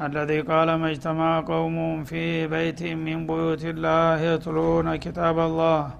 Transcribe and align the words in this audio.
الذي 0.00 0.40
قال 0.40 0.74
ما 0.74 0.90
اجتمع 0.90 1.40
قوم 1.40 2.04
في 2.04 2.46
بيت 2.46 2.82
من 2.82 3.26
بيوت 3.26 3.64
الله 3.64 4.20
يتلون 4.20 4.96
كتاب 4.96 5.38
الله 5.38 5.90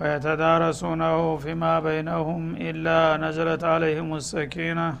ويتدارسونه 0.00 1.36
فيما 1.36 1.80
بينهم 1.80 2.54
إلا 2.56 3.16
نزلت 3.16 3.64
عليهم 3.64 4.14
السكينة 4.14 4.94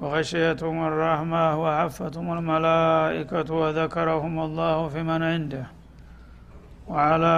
وغشيتهم 0.00 0.86
الرحمة 0.86 1.62
وعفتهم 1.62 2.32
الملائكة 2.38 3.54
وذكرهم 3.54 4.34
الله 4.46 4.88
في 4.88 5.02
من 5.02 5.22
عنده 5.22 5.66
وعلى 6.88 7.34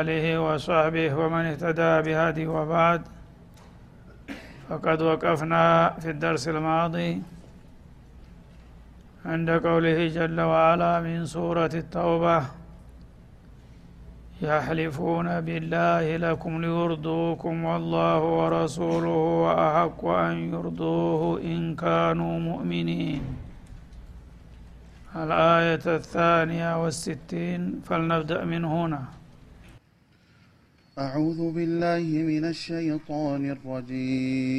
آله 0.00 0.40
وصحبه 0.40 1.14
ومن 1.14 1.44
اهتدى 1.44 1.92
بهدي 2.06 2.46
وبعد. 2.46 3.02
فقد 4.68 5.02
وقفنا 5.02 5.94
في 6.00 6.10
الدرس 6.10 6.48
الماضي 6.48 7.22
عند 9.26 9.50
قوله 9.50 10.08
جل 10.08 10.40
وعلا 10.40 11.00
من 11.00 11.26
سورة 11.26 11.70
التوبة 11.74 12.42
يحلفون 14.42 15.40
بالله 15.40 16.16
لكم 16.16 16.60
ليرضوكم 16.60 17.64
والله 17.64 18.22
ورسوله 18.22 19.52
أحق 19.52 20.04
أن 20.04 20.54
يرضوه 20.54 21.40
إن 21.42 21.74
كانوا 21.74 22.38
مؤمنين. 22.38 23.22
الآية 25.16 25.86
الثانية 25.86 26.82
والستين 26.82 27.80
فلنبدأ 27.84 28.44
من 28.44 28.64
هنا. 28.64 29.02
أعوذ 30.98 31.52
بالله 31.52 32.06
من 32.30 32.44
الشيطان 32.44 33.50
الرجيم. 33.50 34.58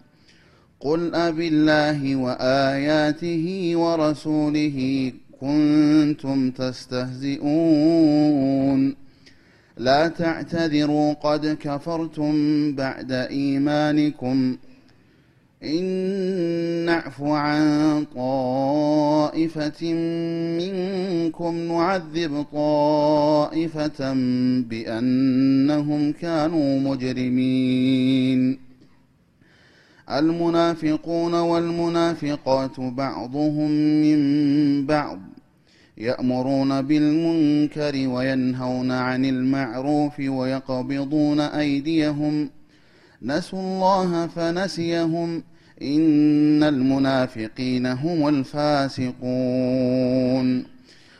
قل 0.81 1.15
أب 1.15 1.39
الله 1.39 2.15
وآياته 2.15 3.71
ورسوله 3.75 5.11
كنتم 5.41 6.51
تستهزئون 6.51 8.11
لا 9.77 10.07
تعتذروا 10.07 11.13
قد 11.13 11.57
كفرتم 11.61 12.35
بعد 12.75 13.11
إيمانكم 13.11 14.57
إن 15.63 15.83
نعف 16.85 17.21
عن 17.21 18.05
طائفة 18.15 19.93
منكم 20.61 21.55
نعذب 21.55 22.45
طائفة 22.53 24.13
بأنهم 24.69 26.11
كانوا 26.11 26.79
مجرمين 26.79 28.70
المنافقون 30.11 31.33
والمنافقات 31.33 32.79
بعضهم 32.79 33.71
من 33.71 34.85
بعض 34.85 35.19
يأمرون 35.97 36.81
بالمنكر 36.81 38.07
وينهون 38.07 38.91
عن 38.91 39.25
المعروف 39.25 40.19
ويقبضون 40.19 41.39
أيديهم 41.39 42.49
نسوا 43.21 43.59
الله 43.59 44.27
فنسيهم 44.27 45.43
إن 45.81 46.63
المنافقين 46.63 47.85
هم 47.85 48.27
الفاسقون 48.27 49.21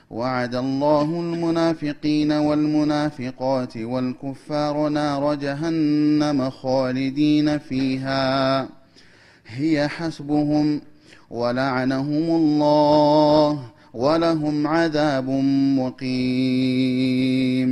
وعد 0.09 0.55
الله 0.55 1.03
المنافقين 1.03 2.31
والمنافقات 2.31 3.77
والكفار 3.77 4.89
نار 4.89 5.35
جهنم 5.35 6.49
خالدين 6.49 7.57
فيها 7.57 8.80
هي 9.55 9.87
حسبهم 9.87 10.81
ولعنهم 11.29 12.35
الله 12.35 13.59
ولهم 13.93 14.67
عذاب 14.67 15.29
مقيم. 15.79 17.71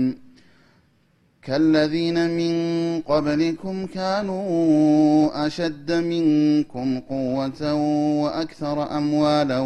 كالذين 1.43 2.29
من 2.29 2.53
قبلكم 3.01 3.85
كانوا 3.85 5.47
أشد 5.47 5.91
منكم 5.91 6.99
قوة 6.99 7.73
وأكثر 8.23 8.97
أموالا 8.97 9.59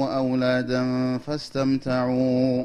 وأولادا 0.00 1.18
فاستمتعوا. 1.18 2.64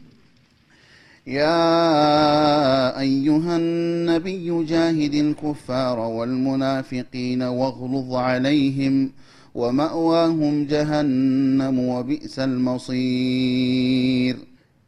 يا 1.27 2.99
أيها 2.99 3.57
النبي 3.57 4.63
جاهد 4.63 5.13
الكفار 5.13 5.99
والمنافقين 5.99 7.41
واغلظ 7.41 8.15
عليهم 8.15 9.11
ومأواهم 9.55 10.65
جهنم 10.65 11.79
وبئس 11.79 12.39
المصير. 12.39 14.37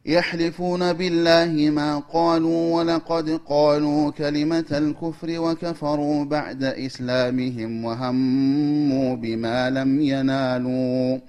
يحلفون 0.05 0.93
بالله 0.93 1.69
ما 1.69 1.99
قالوا 1.99 2.75
ولقد 2.75 3.29
قالوا 3.29 4.11
كلمة 4.11 4.65
الكفر 4.71 5.39
وكفروا 5.39 6.25
بعد 6.25 6.63
إسلامهم 6.63 7.85
وهموا 7.85 9.15
بما 9.15 9.69
لم 9.69 10.01
ينالوا. 10.01 11.19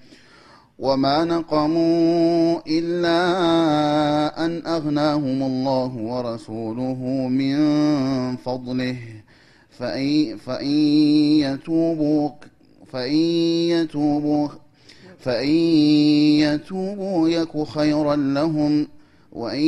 وما 0.79 1.25
نقموا 1.25 2.61
إلا 2.67 3.17
أن 4.45 4.67
أغناهم 4.67 5.43
الله 5.43 5.97
ورسوله 5.97 7.29
من 7.29 7.57
فضله 8.37 8.97
فإن, 9.79 10.37
فإن 10.37 10.77
يتوبوا 11.41 12.31
فإن 12.93 13.17
يتوبوا 13.71 14.49
فإن 15.19 15.49
يتوبوا 16.39 17.29
يك 17.29 17.63
خيرا 17.63 18.17
لهم 18.17 18.87
وإن 19.33 19.67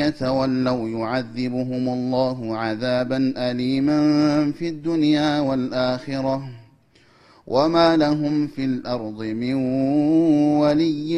يتولوا 0.00 0.88
يعذبهم 0.88 1.88
الله 1.88 2.56
عذابا 2.56 3.34
أليما 3.36 4.52
في 4.52 4.68
الدنيا 4.68 5.40
والآخرة 5.40 6.59
وما 7.49 7.87
لهم 7.97 8.35
في 8.47 8.63
الأرض 8.65 9.19
من 9.41 9.55
ولي 10.61 11.09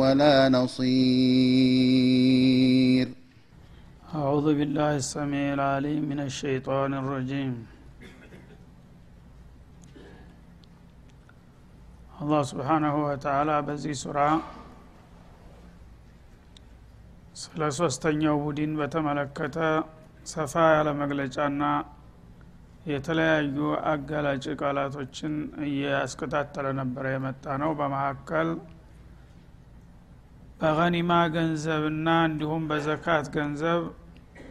ولا 0.00 0.36
نصير 1.90 3.06
أعوذ 4.14 4.46
بالله 4.58 4.92
السميع 5.02 5.46
العليم 5.58 6.02
من 6.12 6.20
الشيطان 6.28 6.90
الرجيم 7.02 7.52
አላህ 12.22 12.42
ስብሓናሁ 12.48 12.94
ወተላ 13.08 13.50
በዚህ 13.66 13.94
ሱራ 14.02 14.18
ስለ 17.42 17.60
ሶስተኛው 17.78 18.36
ቡድን 18.44 18.72
በተመለከተ 18.80 19.56
ሰፋ 20.32 20.54
ያለ 20.74 20.88
መግለጫና 21.02 21.62
የተለያዩ 22.85 23.57
አጋላጭ 23.89 24.43
ቃላቶችን 24.59 25.33
እያስከታተለ 25.65 26.65
ነበረ 26.79 27.05
የመጣ 27.13 27.55
ነው 27.61 27.71
በመካከል 27.79 28.49
በገኒማ 30.59 31.11
ገንዘብና 31.35 32.09
እንዲሁም 32.27 32.63
በዘካት 32.69 33.25
ገንዘብ 33.35 33.81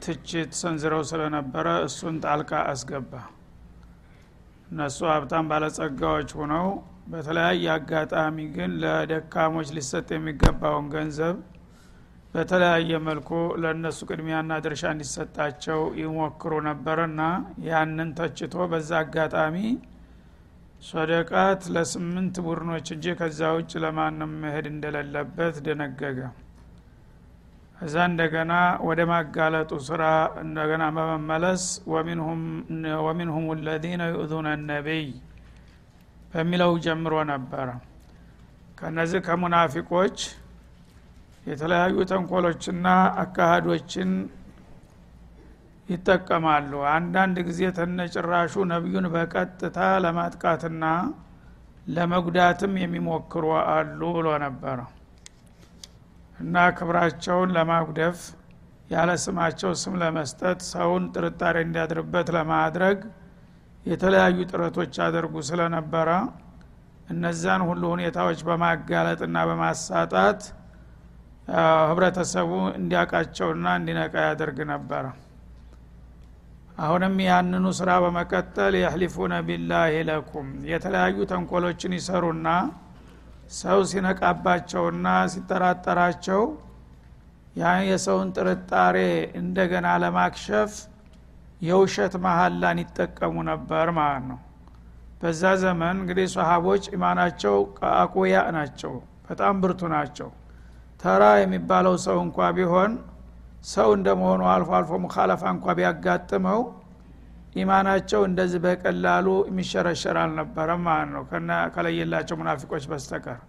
ትችት 0.04 0.50
ሰንዝረው 0.60 1.02
ስለነበረ 1.10 1.68
እሱን 1.86 2.16
ጣልቃ 2.24 2.52
አስገባ። 2.72 3.12
እነሱ 4.70 4.98
ሀብታም 5.12 5.48
ባለጸጋዎች 5.50 6.30
ሆነው 6.40 6.66
በተለያየ 7.10 7.66
አጋጣሚ 7.74 8.36
ግን 8.54 8.70
ለደካሞች 8.82 9.68
ሊሰጥ 9.76 10.06
የሚገባውን 10.14 10.86
ገንዘብ 10.94 11.36
በተለያየ 12.34 12.92
መልኩ 13.06 13.28
ለእነሱ 13.62 13.98
ቅድሚያና 14.08 14.52
ድርሻ 14.64 14.84
እንዲሰጣቸው 14.94 15.80
ይሞክሩ 16.00 16.52
ነበርና 16.68 17.20
ያንን 17.68 18.08
ተችቶ 18.18 18.54
በዛ 18.72 18.90
አጋጣሚ 19.02 19.56
ሶደቃት 20.84 21.62
ለስምንት 21.74 22.36
ቡድኖች 22.46 22.86
እንጂ 22.94 23.14
ከዛ 23.20 23.50
ውጭ 23.56 23.72
ለማንም 23.84 24.32
መሄድ 24.42 24.66
እንደሌለበት 24.72 25.56
ደነገገ። 25.66 26.18
እዛ 27.78 27.94
እንደገና 28.10 28.52
ወደ 28.88 29.00
ማጋለጡ 29.10 29.72
ስራ 29.88 30.02
እንደገና 30.42 30.84
በመመለስ 30.96 31.62
ወሚንሁም 33.04 33.46
ለዚነ 33.66 34.02
ዩእዙነ 34.12 34.48
ነቢይ 34.68 35.06
በሚለው 36.32 36.72
ጀምሮ 36.84 37.14
ነበረ። 37.32 37.68
ከነዚህ 38.78 39.20
ከሙናፊቆች 39.26 40.16
የተለያዩ 41.46 41.96
ተንኮሎችና 42.10 42.86
አካሃዶችን 43.22 44.10
ይጠቀማሉ። 45.88 46.72
አንዳንድ 46.92 47.36
ጊዜ 47.48 47.60
ተነጭራሹ 47.78 48.54
ነቢዩን 48.70 49.06
በቀጥታ 49.14 49.78
ለማጥቃትና 50.04 50.84
ለመጉዳትም 51.86 52.74
የሚሞክሩ 52.82 53.44
አሉ 53.72 54.00
ብሎ 54.16 54.28
ነበረ 54.44 54.78
እና 56.38 56.64
ክብራቸውን 56.78 57.52
ለማጉደፍ 57.56 58.20
ያለ 58.90 59.10
ስማቸው 59.24 59.70
ስም 59.82 59.94
ለመስጠት 60.02 60.58
ሰውን 60.72 61.04
ጥርጣሬ 61.14 61.56
እንዲያድርበት 61.66 62.28
ለማድረግ 62.36 62.98
የተለያዩ 63.86 64.38
ጥረቶች 64.50 64.92
ያደርጉ 65.02 65.34
ስለነበረ 65.48 66.10
እነዛን 67.08 67.62
ሁሉ 67.68 67.82
ሁኔታዎች 67.94 68.40
በማጋለጥና 68.48 69.38
በማሳጣት 69.48 70.42
ህብረተሰቡ 71.88 72.50
እንዲያቃቸውና 72.78 73.66
እንዲነቃ 73.78 74.14
ያደርግ 74.26 74.58
ነበረ 74.70 75.04
አሁንም 76.78 77.16
ያንኑ 77.26 77.66
ስራ 77.78 77.90
በመቀጠል 78.04 78.74
የህሊፉነ 78.78 79.34
ቢላህ 79.48 79.92
ለኩም 80.08 80.48
የተለያዩ 80.70 81.16
ተንኮሎችን 81.32 81.92
ይሰሩና 81.98 82.48
ሰው 83.58 83.80
ሲነቃባቸውና 83.90 85.06
ሲጠራጠራቸው 85.32 86.42
ያን 87.56 87.82
የሰውን 87.88 88.28
ጥርጣሬ 88.36 88.96
እንደገና 89.40 89.88
ለማክሸፍ 90.04 90.72
የውሸት 91.62 92.14
መሀላን 92.24 92.78
ይጠቀሙ 92.82 93.34
ነበር 93.50 93.88
ማለት 93.98 94.24
ነው። 94.30 94.40
በዛ 95.20 95.42
ዘመን 95.62 95.96
እንግዲህ 96.00 96.26
ሰሃቦች 96.34 96.84
ኢማናቸው 96.96 97.54
አቁያ 97.98 98.40
ናቸው 98.56 98.94
በጣም 99.28 99.60
ብርቱ 99.62 99.82
ናቸው 99.94 100.30
ተራ 101.04 101.24
የሚባለው 101.40 101.94
ሰው 102.04 102.18
እንኳ 102.24 102.38
ቢሆን 102.56 102.92
ሰው 103.72 103.88
እንደመሆኑ 103.96 104.42
አልፎ 104.52 104.70
አልፎ 104.78 104.92
ሙካለፋ 105.02 105.42
እንኳ 105.54 105.66
ቢያጋጥመው 105.78 106.60
ኢማናቸው 107.56 108.20
እንደዚህ 108.28 108.60
በቀላሉ 108.64 109.26
የሚሸረሸር 109.48 110.16
አልነበረም 110.22 110.80
ማለት 110.86 111.10
ነው 111.14 111.22
ከለየላቸው 111.74 112.36
ሙናፊቆች 112.40 112.84
በስተቀር። 112.92 113.40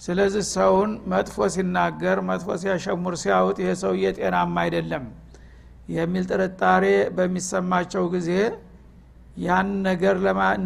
ስለዚህ 0.00 0.44
ሰውን 0.54 0.90
መጥፎ 1.12 1.46
ሲናገር 1.54 2.18
መጥፎ 2.30 2.56
ሲያሸሙር 2.62 3.14
ሲያውጥ 3.22 3.56
ይሄ 3.62 3.70
ሰውዬ 3.82 4.04
ጤናማ 4.18 4.56
አይደለም 4.64 5.04
የሚል 5.94 6.24
ጥርጣሬ 6.30 6.84
በሚሰማቸው 7.16 8.04
ጊዜ 8.14 8.30
ያን 9.38 9.68
ነገር 9.88 10.16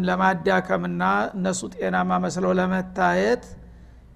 ለማዳከምና 0.07 1.03
እነሱ 1.35 1.61
ጤናማ 1.75 2.11
መስለው 2.25 2.51
ለመታየት 2.59 3.43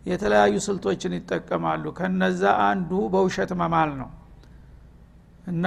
የተለያዩ 0.06 0.56
ስልቶችን 0.66 1.14
ይጠቀማሉ። 1.18 1.84
ከነዛ 1.98 2.42
አንዱ 2.68 2.92
በውሸት 3.14 3.52
መማል 3.62 3.92
ነው። 4.00 4.10
እና 5.48 5.66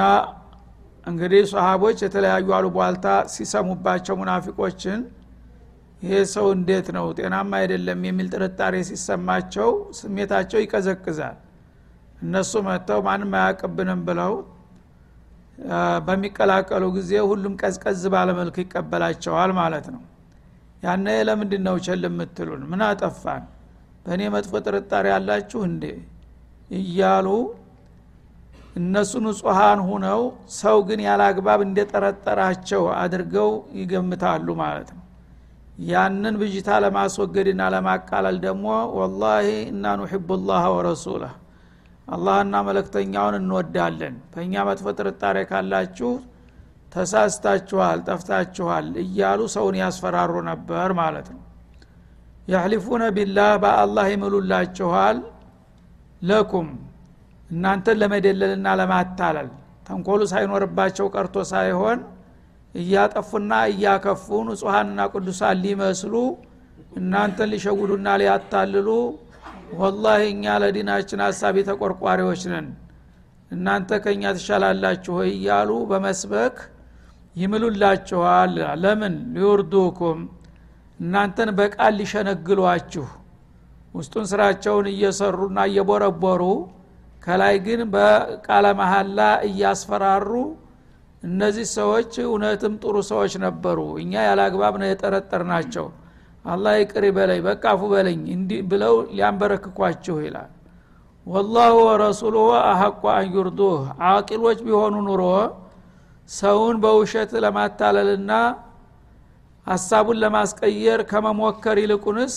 እንግዲህ 1.06 1.42
ሰሃቦች 1.52 1.98
የተለያዩ 2.04 2.48
አሉቧልታ 2.58 3.06
ሲሰሙባቸው 3.32 4.14
ሙናፊቆችን 4.20 5.00
ይሄ 6.02 6.14
ሰው 6.34 6.46
እንዴት 6.56 6.86
ነው? 6.96 7.06
ጤናማ 7.18 7.50
አይደለም 7.60 8.00
የሚል 8.08 8.26
ጥርጣሬ 8.34 8.74
ሲሰማቸው 8.88 9.70
ስሜታቸው 9.98 10.58
ይቀዘቅዛል። 10.62 11.36
እነሱ 12.22 12.52
መጥተው 12.66 13.00
ማንም 13.06 13.32
አያቅብንም 13.38 14.00
ብለው 14.08 14.34
በሚቀላቀሉ 16.06 16.84
ጊዜ 16.96 17.12
ሁሉም 17.30 17.54
ቀዝቀዝ 17.60 18.02
ባለመልክ 18.14 18.56
ይቀበላቸዋል 18.62 19.50
ማለት 19.60 19.86
ነው። 19.94 20.02
ያነ 20.82 21.06
ለምንድን 21.28 21.62
ነው 21.68 21.76
ቸል 21.86 22.02
የምትሉን? 22.08 22.62
ምን 22.70 22.80
አጠፋን 22.88 23.44
በእኔ 24.06 24.22
መጥፎ 24.34 24.52
ጥርጣሬ 24.66 25.04
ያላችሁ 25.12 25.60
እንዴ? 25.68 25.84
እያሉ 26.78 27.26
እነሱ 28.76 29.12
ንጹሐን 29.24 29.80
ሁነው 29.88 30.22
ሰው 30.58 30.76
ግን 30.88 31.00
ያለ 31.06 31.22
አግባብ 31.30 31.60
እንደጠረጠራቸው 31.66 32.82
አድርገው 33.00 33.50
ይገምታሉ 33.80 34.46
ማለት 34.62 34.88
ነው። 34.96 35.00
ያንን 35.86 36.34
ብጅታ 36.40 36.68
ለማስወገድና 36.84 37.62
ለማቃለል 37.74 38.36
ደግሞ 38.44 38.66
ወላሂ 38.98 39.46
እና 39.72 39.94
ኑሕቡ 40.00 40.28
ላህ 40.48 40.64
ወረሱለህ 40.76 41.32
አላህና 42.08 42.54
መለክተኛውን 42.68 43.36
እንወዳለን። 43.40 44.16
በእኛ 44.32 44.64
መጥፎ 44.68 44.86
ጥርጣሬ 44.98 45.38
ካላችሁ 45.50 46.10
ተሳስታችኋል 46.94 47.98
ጠፍታችኋል 48.08 48.88
እያሉ 49.04 49.40
ሰውን 49.54 49.76
ያስፈራሩ 49.82 50.34
ነበር 50.50 50.90
ማለት 51.00 51.28
ነው 51.34 51.40
ያሕሊፉነ 52.48 53.02
ቢላህ 53.16 53.50
በአላህ 53.62 54.06
ይምሉላችኋል 54.12 55.18
ለኩም። 56.22 56.68
እናንተን 57.50 57.96
ለመደለልና 58.00 58.66
ለማታለል። 58.80 59.48
ተንኮሉ 59.86 60.20
ሳይኖርባቸው 60.32 61.06
ቀርቶ 61.14 61.36
ሳይሆን 61.52 61.98
እያጠፉና 62.74 63.52
እያከፉ 63.72 64.26
ንጹሐንና 64.46 65.00
ቅዱሳን 65.12 65.58
ሊመስሉ 65.64 66.14
እናንተን 66.98 67.48
ሊሸውዱና 67.52 68.08
ሊያታልሉ። 68.20 68.88
ወላሂ 69.80 70.22
እኛ 70.32 70.44
ለዲናችን 70.62 71.20
ሀሳቢ 71.26 71.56
ተቆርቋሪዎች 71.68 72.42
ነን። 72.52 72.66
እናንተ 73.50 73.90
ከእኛ 74.04 74.24
ትሻላላችሁ 74.36 75.16
እያሉ 75.30 75.70
በመስበክ 75.90 76.56
ይምሉላችኋል 77.36 78.52
ለምን? 78.82 79.14
ሊዩርዱኩም 79.34 80.18
እናንተን 81.00 81.50
በቃል 81.58 81.92
ሊሸነግሏችሁ 81.98 83.06
ውስጡን 83.94 84.24
ስራቸውን 84.30 84.86
እየሰሩና 84.92 85.58
እየቦረቦሩ 85.68 86.42
ከላይ 87.22 87.56
ግን 87.66 87.80
በቃለ 87.94 88.66
መሀላ 88.80 89.18
እያስፈራሩ 89.48 90.30
እነዚህ 91.22 91.66
ሰዎች 91.76 92.12
እውነትም 92.24 92.74
ጥሩ 92.82 92.96
ሰዎች 93.10 93.34
ነበሩ። 93.44 93.78
እኛ 94.02 94.12
ያለ 94.26 94.40
አግባብ 94.48 94.74
ነው 94.80 94.88
የጠረጠር 94.90 95.42
ናቸው 95.52 95.86
አላህ 96.44 96.72
ይቅር 96.80 97.04
በለኝ 97.16 97.40
በቃፉ 97.46 97.80
በለኝ 97.92 98.20
እንዲህ 98.34 98.60
ብለው 98.70 98.94
ሊያንበረክኳችሁ 99.10 100.16
ይላል። 100.26 100.50
ወላሁ 101.26 101.74
ወረሱሉሁ 101.86 102.42
አሐቁ 102.64 103.02
አንዩርዱህ 103.14 103.78
አቂሎች 104.08 104.58
ቢሆኑ 104.66 104.94
ኑሮ 105.06 105.22
ሰውን 106.30 106.76
በውሸት 106.82 107.32
ለማታለልና 107.44 108.32
ሀሳቡን 109.66 110.18
ለማስቀየር 110.22 111.00
ከመሞከር 111.10 111.76
ይልቁንስ 111.82 112.36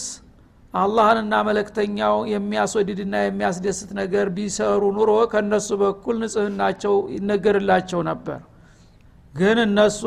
አላህንና 0.74 1.34
መለክተኛው 1.48 2.16
የሚያስወድድና 2.32 3.16
የሚያስደስት 3.24 3.90
ነገር 4.00 4.28
ቢሰሩ 4.38 4.84
ኑሮ 4.98 5.12
ከእነሱ 5.32 5.70
በኩል 5.82 6.16
ንጽህናቸው 6.24 6.96
ይነገርላቸው 7.16 8.02
ነበር። 8.10 8.40
ግን 9.34 9.58
እነሱ 9.66 10.02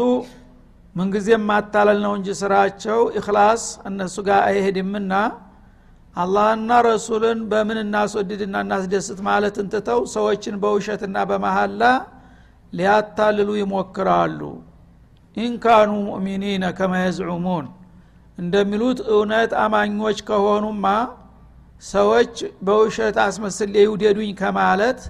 ምንጊዜም 0.97 1.43
ማታለል 1.51 1.99
ነው 2.05 2.13
እንጂ 2.19 2.29
ስራቸው 2.41 3.01
እክላስ 3.19 3.65
እነሱ 3.91 4.17
ጋር 4.29 4.41
አይሄድምና 4.49 5.13
አላህና 6.17 6.71
ረሱልን 6.89 7.41
በምን 7.51 7.79
እናስወድድና 7.85 8.57
እናስደስት 8.65 9.19
ማለት 9.29 9.57
እንትተው 9.65 10.01
ሰዎችን 10.15 10.57
በውሸትና 10.63 11.17
በመሀላ 11.31 11.83
ሊያታልሉ 12.73 13.51
ይሞክራሉ 13.61 14.41
ኢንካኑ 15.37 15.91
ሙእሚኒነ 16.07 16.65
ከማ 16.79 16.93
የዝዑሙን። 17.01 17.67
እንደሚሉት 18.39 18.99
እውነት 19.13 19.51
አማኞች 19.63 20.19
ከሆኑማ 20.29 20.87
ሰዎች 21.87 22.35
በውሸት 22.67 23.17
አስመስል 23.25 23.73
ይውደዱኝ 23.81 24.31
ከማለት 24.41 25.01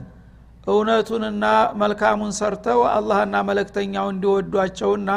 እውነቱንና 0.66 1.44
መልካሙን 1.80 2.32
ሰርተው 2.38 2.80
አላህና 2.90 3.36
መለክተኛው 3.48 4.06
እንዲወዷቸውና 4.12 5.10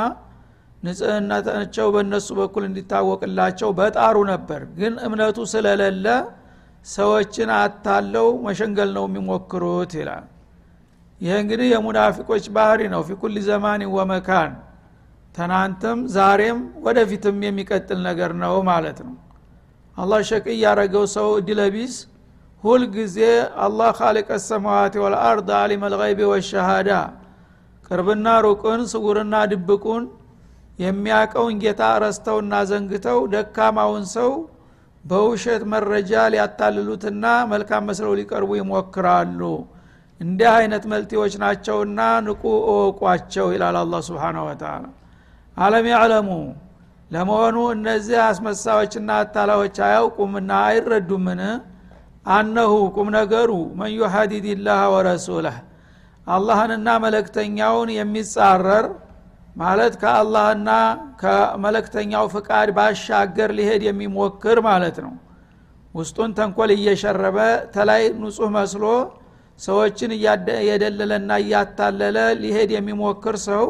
ንጽህናቸው 0.84 1.88
በእነሱ 1.94 2.28
በኩል 2.40 2.64
እንዲታወቅላቸው 2.68 3.70
በጣሩ 3.78 4.16
ነበር። 4.32 4.62
ግን 4.78 4.94
እምነቱ 5.06 5.38
ስለሌለ 5.52 6.08
ሰዎችን 6.88 7.50
አታለው 7.58 8.28
መሸንገል 8.46 8.90
ነው 8.98 9.06
የሚሞክሩት 9.08 9.92
ይላል። 10.00 10.26
ይህ 11.22 11.36
እንግዲህ 11.42 11.68
የሙናፊቆች 11.74 12.46
ባህሪ 12.56 12.82
ነው። 12.94 13.02
ፊኩል 13.10 13.36
ዘማን 13.48 13.84
ወመካን 13.96 14.52
ትናንትም 15.36 16.00
ዛሬም 16.16 16.58
ወደፊትም 16.86 17.38
የሚቀጥል 17.46 18.00
ነገር 18.08 18.32
ነው 18.44 18.56
ማለት 18.70 18.98
ነው። 19.08 19.16
አላህ 19.98 20.20
ሸቅ 20.30 20.46
ያረገው 20.62 21.06
ሰው 21.16 21.28
እድለቢስ 21.40 21.96
ሁልጊዜ 22.64 23.18
አላህ 23.66 23.90
ካሊቀ 23.98 24.30
ሰማዋት 24.46 24.94
ወልአርድ 25.04 25.50
አሊም 25.60 25.82
አልገይቢ 25.88 26.20
ወሸሃዳ 26.32 26.90
ቅርብና 27.88 28.28
ሩቅን 28.46 28.82
ስጉርና 28.92 29.36
ድብቁን 29.52 30.04
የሚያቀውን 30.80 31.58
ጌታ 31.64 31.84
ረስተውና 32.04 32.54
ዘንግተው 32.70 33.20
ደካማውን 33.34 34.06
ሰው 34.16 34.32
በውሸት 35.04 35.64
መረጃ 35.74 36.12
ሊያታልሉትና 36.34 37.24
መልካም 37.52 37.86
መስለው 37.90 38.14
ሊቀርቡ 38.20 38.52
ይሞክራሉ። 38.60 39.42
እንዲህ 40.22 40.50
አይነት 40.58 40.84
መልቴዎች 40.92 41.34
ናቸውና 41.44 42.00
ንቁ 42.26 42.44
እወቋቸው 42.72 43.48
ይላል 43.56 43.78
አላ 43.82 43.96
ስብን 44.08 44.38
ወተላ 44.48 44.84
አለም 45.58 45.86
ያዕለሙ። 45.92 46.30
ለመሆኑ 47.12 47.58
እነዚህ 47.76 48.18
አስመሳዮችና 48.24 49.10
አታላዎች 49.22 49.76
አያውቁምና 49.88 50.52
አይረዱምን? 50.68 51.42
አነሁ 52.30 52.74
ቁም 52.96 53.08
ነገሩ 53.18 53.50
መን 53.80 53.92
ዩሐዲድ 53.96 54.46
ላህ 54.66 54.82
ወረሱለህ። 54.94 55.58
አላህንና 56.28 56.90
መለክተኛውን 57.06 57.90
የሚጻረር 57.98 58.86
ማለት 59.56 59.94
ከአላህና 60.02 60.70
ከመለክተኛው 61.22 62.26
ፍቃድ 62.36 62.70
ባሻገር 62.78 63.50
ሊሄድ 63.58 63.82
የሚሞክር 63.88 64.58
ማለት 64.70 64.98
ነው። 65.06 65.14
ውስጡን 65.96 66.32
ተንኮል 66.38 66.72
እየሸረበ 66.76 67.38
ተላይ 67.76 68.04
ንጹህ 68.22 68.50
መስሎ 68.56 68.84
ሰዎችን 69.60 70.12
እየደለለና 70.18 71.32
እያታለለ 71.44 72.18
ሊሄድ 72.42 72.70
የሚሞክር 72.76 73.36
ሰው 73.48 73.66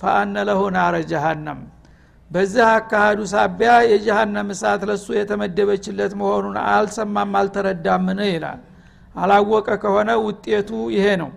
ፈአነ 0.00 0.34
ለሁ 0.48 0.60
ናረ 0.76 0.94
ጀሃነም። 1.10 1.60
በዚህ 2.30 2.64
አካሃዱ 2.70 3.20
ሳቢያ 3.32 3.72
የጀሃነም 3.90 4.48
እሳት 4.54 4.82
ለሱ 4.88 5.06
የተመደበችለት 5.18 6.12
መሆኑን 6.20 6.56
አልሰማም 6.68 7.32
አልተረዳምን? 7.40 8.20
ይላል። 8.28 8.60
አላወቀ 9.14 9.68
ከሆነ 9.82 10.10
ውጤቱ 10.24 10.70
ይሄ 10.96 11.06
ነው። 11.22 11.30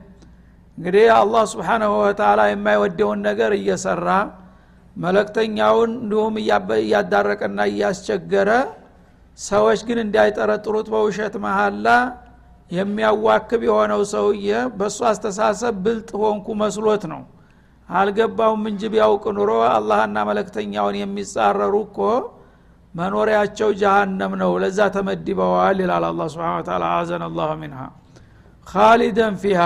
እንግዲህ 0.78 1.06
አላህ 1.16 1.44
ስብሓናሁ 1.54 1.92
ወተላ 2.02 2.42
የማይወደውን 2.50 3.20
ነገር 3.28 3.52
እየሰራ 3.58 4.10
መለክተኛውን 4.96 5.92
እንዲሁም 6.00 6.36
እያዳረቀና 6.80 7.60
እያስቸገረ 7.72 8.50
ሰዎች 9.40 9.80
ግን 9.88 10.00
እንዳይጠረጥሩት 10.04 10.88
በውሸት 10.94 11.36
መሀላ 11.44 11.88
የሚያዋክብ 12.72 13.62
የሆነው 13.68 14.02
ሰውዬ 14.14 14.48
በእሱ 14.80 15.00
አስተሳሰብ 15.12 15.76
ብልጥ 15.86 16.10
ሆንኩ 16.24 16.48
መስሎት 16.62 17.04
ነው 17.12 17.22
አልገባውም 17.90 18.64
እንጂ 18.70 18.82
ቢያውቅ 18.94 19.24
ኑሮ 19.38 19.52
አላህና 19.70 20.18
መለክተኛውን 20.30 20.98
የሚጻረሩ 21.00 21.76
እኮ 21.86 22.00
መኖሪያቸው 22.94 23.70
ጀሃነም 23.82 24.34
ነው። 24.42 24.52
ለዛ 24.64 24.80
ተመድበዋል 24.96 25.80
ይላል 25.84 26.06
አላ 26.10 26.28
ስብን 26.34 26.64
ታላ 26.68 26.86
አዘን 26.98 27.24
አላሁ 27.28 27.50
ሚንሃ 27.62 27.82
ካሊደን 28.68 29.36
ፊሃ 29.44 29.62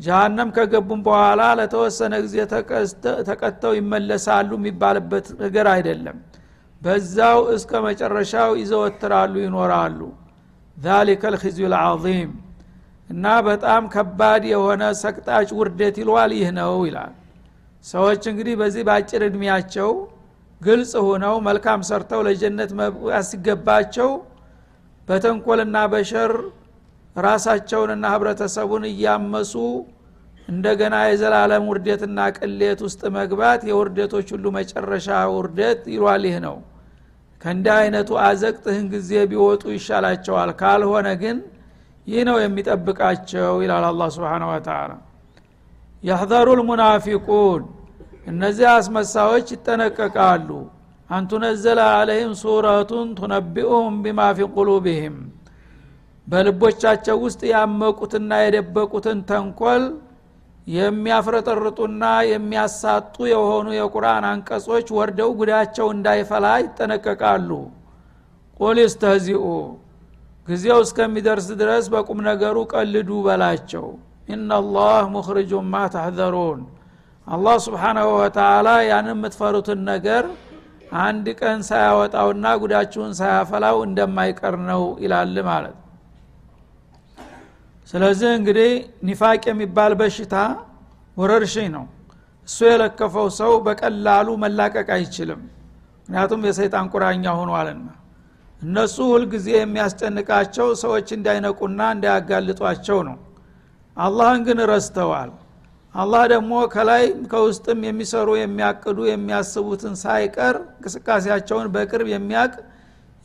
ጀሃነም 0.00 0.48
ከገቡም 0.56 1.00
በኋላ 1.06 1.42
ለተወሰነ 1.58 2.14
ጊዜ 2.24 2.36
ተቀተው 3.28 3.72
ይመለሳሉ 3.78 4.50
የሚባልበት 4.58 5.26
ነገር 5.42 5.66
አይደለም። 5.74 6.16
በዛው 6.82 7.38
እስከ 7.54 7.72
መጨረሻው 7.86 8.50
ይዘወትራሉ 8.60 9.34
ይኖራሉ። 9.44 10.00
ዛሊከ 10.76 11.22
ልክዝዩ 11.34 11.66
ልዓዚም 11.74 12.32
እና 13.10 13.24
በጣም 13.46 13.82
ከባድ 13.94 14.42
የሆነ 14.52 14.82
ሰቅጣጭ 15.02 15.48
ውርደት 15.58 15.96
ይሏል። 16.02 16.32
ይህ 16.38 16.50
ነው 16.58 16.74
ይላል። 16.88 17.12
ሰዎች 17.86 18.22
እንግዲህ 18.30 18.54
በዚህ 18.60 18.82
በአጭር 18.88 19.22
እድሜያቸው 19.26 19.90
ግልጽ 20.60 20.92
ሆነው 21.06 21.34
መልካም 21.46 21.80
ሰርተው 21.88 22.20
ለጀነት 22.26 22.70
መብቃት 22.78 23.26
ሲገባቸው 23.30 24.10
በተንኮልና 25.08 25.76
በሸር 25.92 26.32
ራሳቸውንና 27.16 28.06
ህብረተሰቡን 28.14 28.84
እያመሱ 28.90 29.52
እንደገና 30.48 30.96
የዘላለም 31.04 31.64
ውርደትና 31.70 32.18
ቅሌት 32.36 32.80
ውስጥ 32.86 33.02
መግባት 33.16 33.60
የውርደቶች 33.70 34.28
ሁሉ 34.34 34.46
መጨረሻ 34.58 35.06
ውርደት 35.34 35.80
ይሏል። 35.94 36.24
ይህ 36.28 36.36
ነው። 36.46 36.56
ከእንዲህ 37.42 37.74
አይነቱ 37.78 38.10
አዘቅትህን 38.26 38.86
ጊዜ 38.92 39.10
ቢወጡ 39.30 39.64
ይሻላቸዋል 39.76 40.50
ካልሆነ 40.60 41.08
ግን 41.22 41.38
ይህ 42.06 42.22
ነው 42.28 42.36
የሚጠብቃቸው 42.42 43.54
ይላል 43.64 43.84
አላ 43.88 44.02
ስብን 44.14 44.44
ወተላ 44.50 44.92
የሕዘሩ 46.02 46.48
ልሙናፊቁን 46.58 47.62
እነዚህ 48.26 48.66
አስመሳዎች 48.72 49.46
ይጠነቀቃሉ። 49.54 50.48
አንቱነዘለ 51.10 51.80
አለህም 51.92 52.32
ሱረቱን 52.40 53.08
ቱነቢኡሁም 53.18 53.96
ቢማ 54.04 54.20
ፊ 54.36 54.48
ቁሉብህም 54.54 55.16
በልቦቻቸው 56.26 57.16
ውስጥ 57.24 57.40
ያመቁትና 57.52 58.30
የደበቁትን 58.42 59.18
ተንኮል 59.28 59.82
የሚያፍረጠርጡና 60.66 62.04
የሚያሳጡ 62.30 63.16
የሆኑ 63.32 63.66
የቁርአን 63.76 64.24
አንቀጾች 64.30 64.86
ወርደው 64.96 65.30
ጉዳቸው 65.40 65.86
እንዳይፈላ 65.94 66.46
ይጠነቀቃሉ። 66.62 67.50
ቁል 68.60 68.78
እስተህዚኡ 68.84 69.44
ጊዜው 70.48 70.80
እስከሚደርስ 70.84 71.46
ድረስ 71.60 71.84
በቁም 71.94 72.18
ነገሩ 72.28 72.56
ቀልዱ 72.72 73.10
በላቸው። 73.26 73.86
ኢናላህ 74.28 75.00
ሙኽርጁን 75.14 75.66
ማ 75.72 75.84
ተሕዘሩን 75.94 76.60
አላህ 77.26 77.56
ስብሓናሁ 77.64 78.08
ወተላ 78.16 78.68
ያን 78.88 79.06
የምትፈሩትን 79.10 79.80
ነገር 79.88 80.24
አንድ 81.02 81.26
ቀን 81.40 81.58
ሳያወጣውና 81.68 82.46
ጉዳችሁን 82.62 83.12
ሳያፈላው 83.18 83.76
እንደማይቀር 83.86 84.54
ነው 84.68 84.82
ይላል 85.04 85.34
ማለት። 85.48 85.76
ስለዚህ 87.88 88.30
እንግዲህ 88.38 88.70
ኒፋቅ 89.08 89.42
የሚባል 89.50 89.92
በሽታ 90.00 90.34
ወረርሽኝ 91.16 91.68
ነው። 91.76 91.84
እሱ 92.48 92.58
የለከፈው 92.70 93.28
ሰው 93.38 93.52
በቀላሉ 93.66 94.28
መላቀቅ 94.44 94.88
አይችልም። 94.96 95.40
ምክንያቱም 96.00 96.42
የሰይጣን 96.48 96.90
ቁራኛ 96.94 97.24
ሆኗልና። 97.38 97.88
እነሱ 98.62 98.96
ሁልጊዜ 99.12 99.48
የሚያስጨንቃቸው 99.56 100.68
ሰዎች 100.82 101.08
እንዳይነቁና 101.16 101.80
እንዳያጋልጧቸው 101.94 103.00
ነው። 103.08 103.16
አላህን 103.96 104.40
ግን 104.46 104.58
ረስተዋል 104.72 105.30
አላህ 105.96 106.22
ደግሞ 106.32 106.52
ከላይ 106.72 107.02
ከውስጥም 107.30 107.80
የሚሰሩ 107.86 108.28
የሚያቅዱ 108.38 108.98
የሚያስቡትን 109.08 109.94
ሳይቀር 110.02 110.56
እንቅስቃሴያቸውን 110.70 111.68
በቅርብ 111.74 112.08
የሚያቅ 112.12 112.52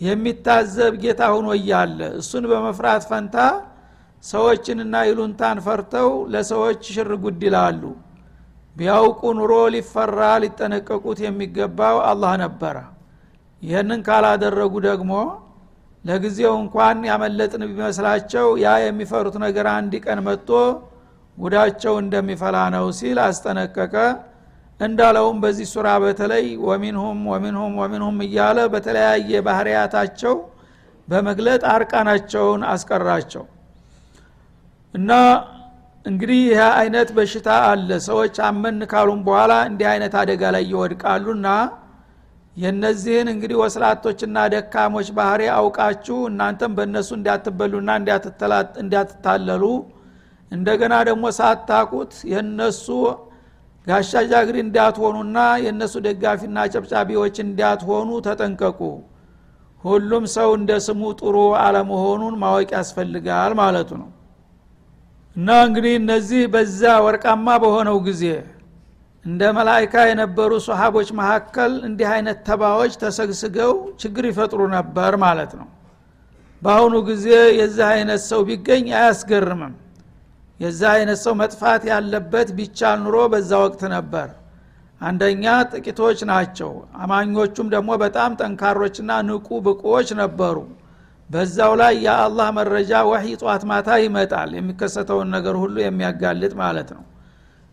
የሚታዘብ 0.02 0.94
ጌታ 1.04 1.22
ሁኖ 1.34 1.50
እያለ 1.58 2.00
እሱን 2.20 2.46
በመፍራት 2.52 3.04
ፈንታ 3.10 3.36
ሰዎችንና 4.24 4.96
ይሉንታን 5.08 5.60
ፈርተው 5.66 6.10
ለሰዎች 6.34 6.82
ሽር 6.96 7.12
ጉድ 7.24 7.44
ይላሉ። 7.48 7.84
ቢያውቁ 8.76 9.22
ኑሮ 9.38 9.54
ሊፈራ 9.76 10.20
ሊጠነቀቁት 10.44 11.20
የሚገባው 11.26 11.98
አላህ 12.10 12.34
ነበረ። 12.44 12.76
ይህንን 13.62 14.00
ካላደረጉ 14.08 14.74
ደግሞ 14.88 15.12
ለጊዜው 16.06 16.54
እንኳን 16.62 16.98
ያመለጥን 17.10 17.64
ቢመስላቸው 17.70 18.48
ያ 18.64 18.70
የሚፈሩት 18.86 19.36
ነገር 19.46 19.66
አንድ 19.74 19.94
ቀን 20.06 20.20
መጥቶ 20.28 20.50
ጉዳቸው 21.42 21.94
እንደሚፈላ 22.02 22.58
ነው 22.76 22.86
ሲል 22.98 23.20
አስጠነቀቀ። 23.26 23.96
እንዳለውም 24.80 25.38
በዚህ 25.44 25.68
ሱራ 25.72 25.88
በተለይ 26.04 26.46
ወሚንሁም 26.68 27.20
ወሚንሁም 27.32 27.74
ወሚንሁም 27.82 28.18
እያለ 28.26 28.60
በተለያየ 28.74 29.42
ባህርያታቸው 29.48 30.36
በመግለጥ 31.08 31.62
አርቃናቸውን 31.74 32.62
አስቀራቸው። 32.72 33.44
እና 34.94 35.12
እንግዲህ 36.06 36.40
ይህ 36.46 36.62
አይነት 36.78 37.10
በሽታ 37.18 37.50
አለ። 37.68 37.90
ሰዎች 38.08 38.36
አመን 38.48 38.78
ካሉም 38.92 39.20
በኋላ 39.28 39.54
እንዲህ 39.70 39.88
አይነት 39.92 40.14
አደጋ 40.22 40.44
ላይ 40.56 40.64
ይወድቃሉና 40.72 41.48
የነዚህን 42.58 43.28
እንግዲህ 43.34 43.58
ወስላቶችና 43.62 44.38
ደካሞች 44.54 45.10
ባህሪ 45.18 45.42
አውቃችሁ 45.58 46.18
እናንተም 46.32 46.72
በእነሱ 46.78 47.10
እንዲያትበሉና 47.18 47.90
እንዲያትታለሉ 48.82 49.64
እንደገና 50.52 50.94
ደግሞ 51.10 51.26
ሳታቁት 51.38 52.14
የነሱ 52.32 52.86
ጋሻ 53.88 54.12
ጃግሪ 54.32 54.58
እንዳትሆኑና 54.64 55.38
የእነሱ 55.64 55.94
ደጋፊና 56.08 56.58
ጨብጫቢዎች 56.74 57.36
እንዳትሆኑ 57.46 58.10
ተጠንቀቁ። 58.26 58.80
ሁሉም 59.84 60.24
ሰው 60.34 60.50
እንደ 60.58 60.72
ስሙ 60.86 61.04
ጥሩ 61.20 61.36
አለመሆኑን 61.62 62.36
ማወቅ 62.42 62.70
ያስፈልጋል 62.78 63.54
ማለቱ 63.62 63.90
ነው። 64.02 64.10
እና 65.36 65.50
እንግዲህ 65.68 65.94
እነዚህ 66.00 66.42
በዛ 66.54 66.82
ወርቃማ 67.06 67.48
በሆነው 67.64 67.98
ጊዜ 68.08 68.24
እንደ 69.26 69.42
መላይካ 69.58 69.96
የነበሩ 70.10 70.52
ሶሃቦች 70.68 71.10
መካከል 71.20 71.72
እንዲህ 71.88 72.08
አይነት 72.14 72.38
ተባዎች 72.48 72.94
ተሰግስገው 73.02 73.74
ችግር 74.02 74.24
ይፈጥሩ 74.30 74.62
ነበር 74.78 75.14
ማለት 75.26 75.52
ነው። 75.60 75.68
በአሁኑ 76.62 76.96
ጊዜ 77.10 77.28
የዚህ 77.60 77.86
አይነት 77.94 78.22
ሰው 78.30 78.42
ቢገኝ 78.50 78.88
አያስገርምም 79.00 79.74
የዛ 80.62 80.82
አይነት 80.96 81.20
ሰው 81.24 81.34
መጥፋት 81.40 81.84
ያለበት 81.92 82.50
ቢቻል 82.58 82.98
ኑሮ 83.04 83.18
በዛ 83.34 83.52
ወቅት 83.64 83.82
ነበር። 83.94 84.28
አንደኛ 85.02 85.44
ጥቂቶች 85.72 86.20
ናቸው። 86.32 86.72
አማኞቹም 87.04 87.68
ደግሞ 87.74 87.92
በጣም 88.04 88.32
ጠንካሮችና 88.42 89.12
ንቁ 89.28 89.48
ብቁዎች 89.68 90.10
ነበሩ። 90.22 90.58
በዛው 91.30 91.74
ላይ 91.82 91.94
የአላህ 92.06 92.48
መረጃ 92.58 92.92
ወህይ 93.10 93.34
ጧት 93.42 93.64
ማታ 93.70 93.90
ይመጣል። 94.04 94.50
የሚከሰተውን 94.58 95.30
ነገር 95.36 95.56
ሁሉ 95.62 95.76
የሚያጋልጥ 95.84 96.54
ማለት 96.62 96.90
ነው። 96.98 97.04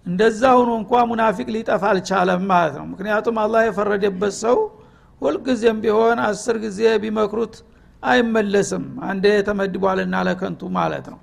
እንደዛ 0.07 0.42
ሁኖ 0.59 0.70
እንኳ 0.81 0.92
ሙናፊቅ 1.11 1.48
ሊጠፋ 1.55 1.85
አልቻለም 1.92 2.42
ማለት 2.53 2.74
ነው። 2.81 2.87
ምክንያቱም 2.92 3.38
አላህ 3.44 3.62
የፈረደበት 3.66 4.35
ሰው 4.42 4.59
ሁልጊዜም 5.20 5.79
ቢሆን 5.85 6.18
አስር 6.27 6.57
ጊዜ 6.64 6.81
ቢመክሩት 7.03 7.55
አይመለስም። 8.03 8.85
አንዴ 9.05 9.27
ተመድቧልና 9.48 10.16
ለከንቱ 10.29 10.70
ማለት 10.79 11.07
ነው 11.12 11.18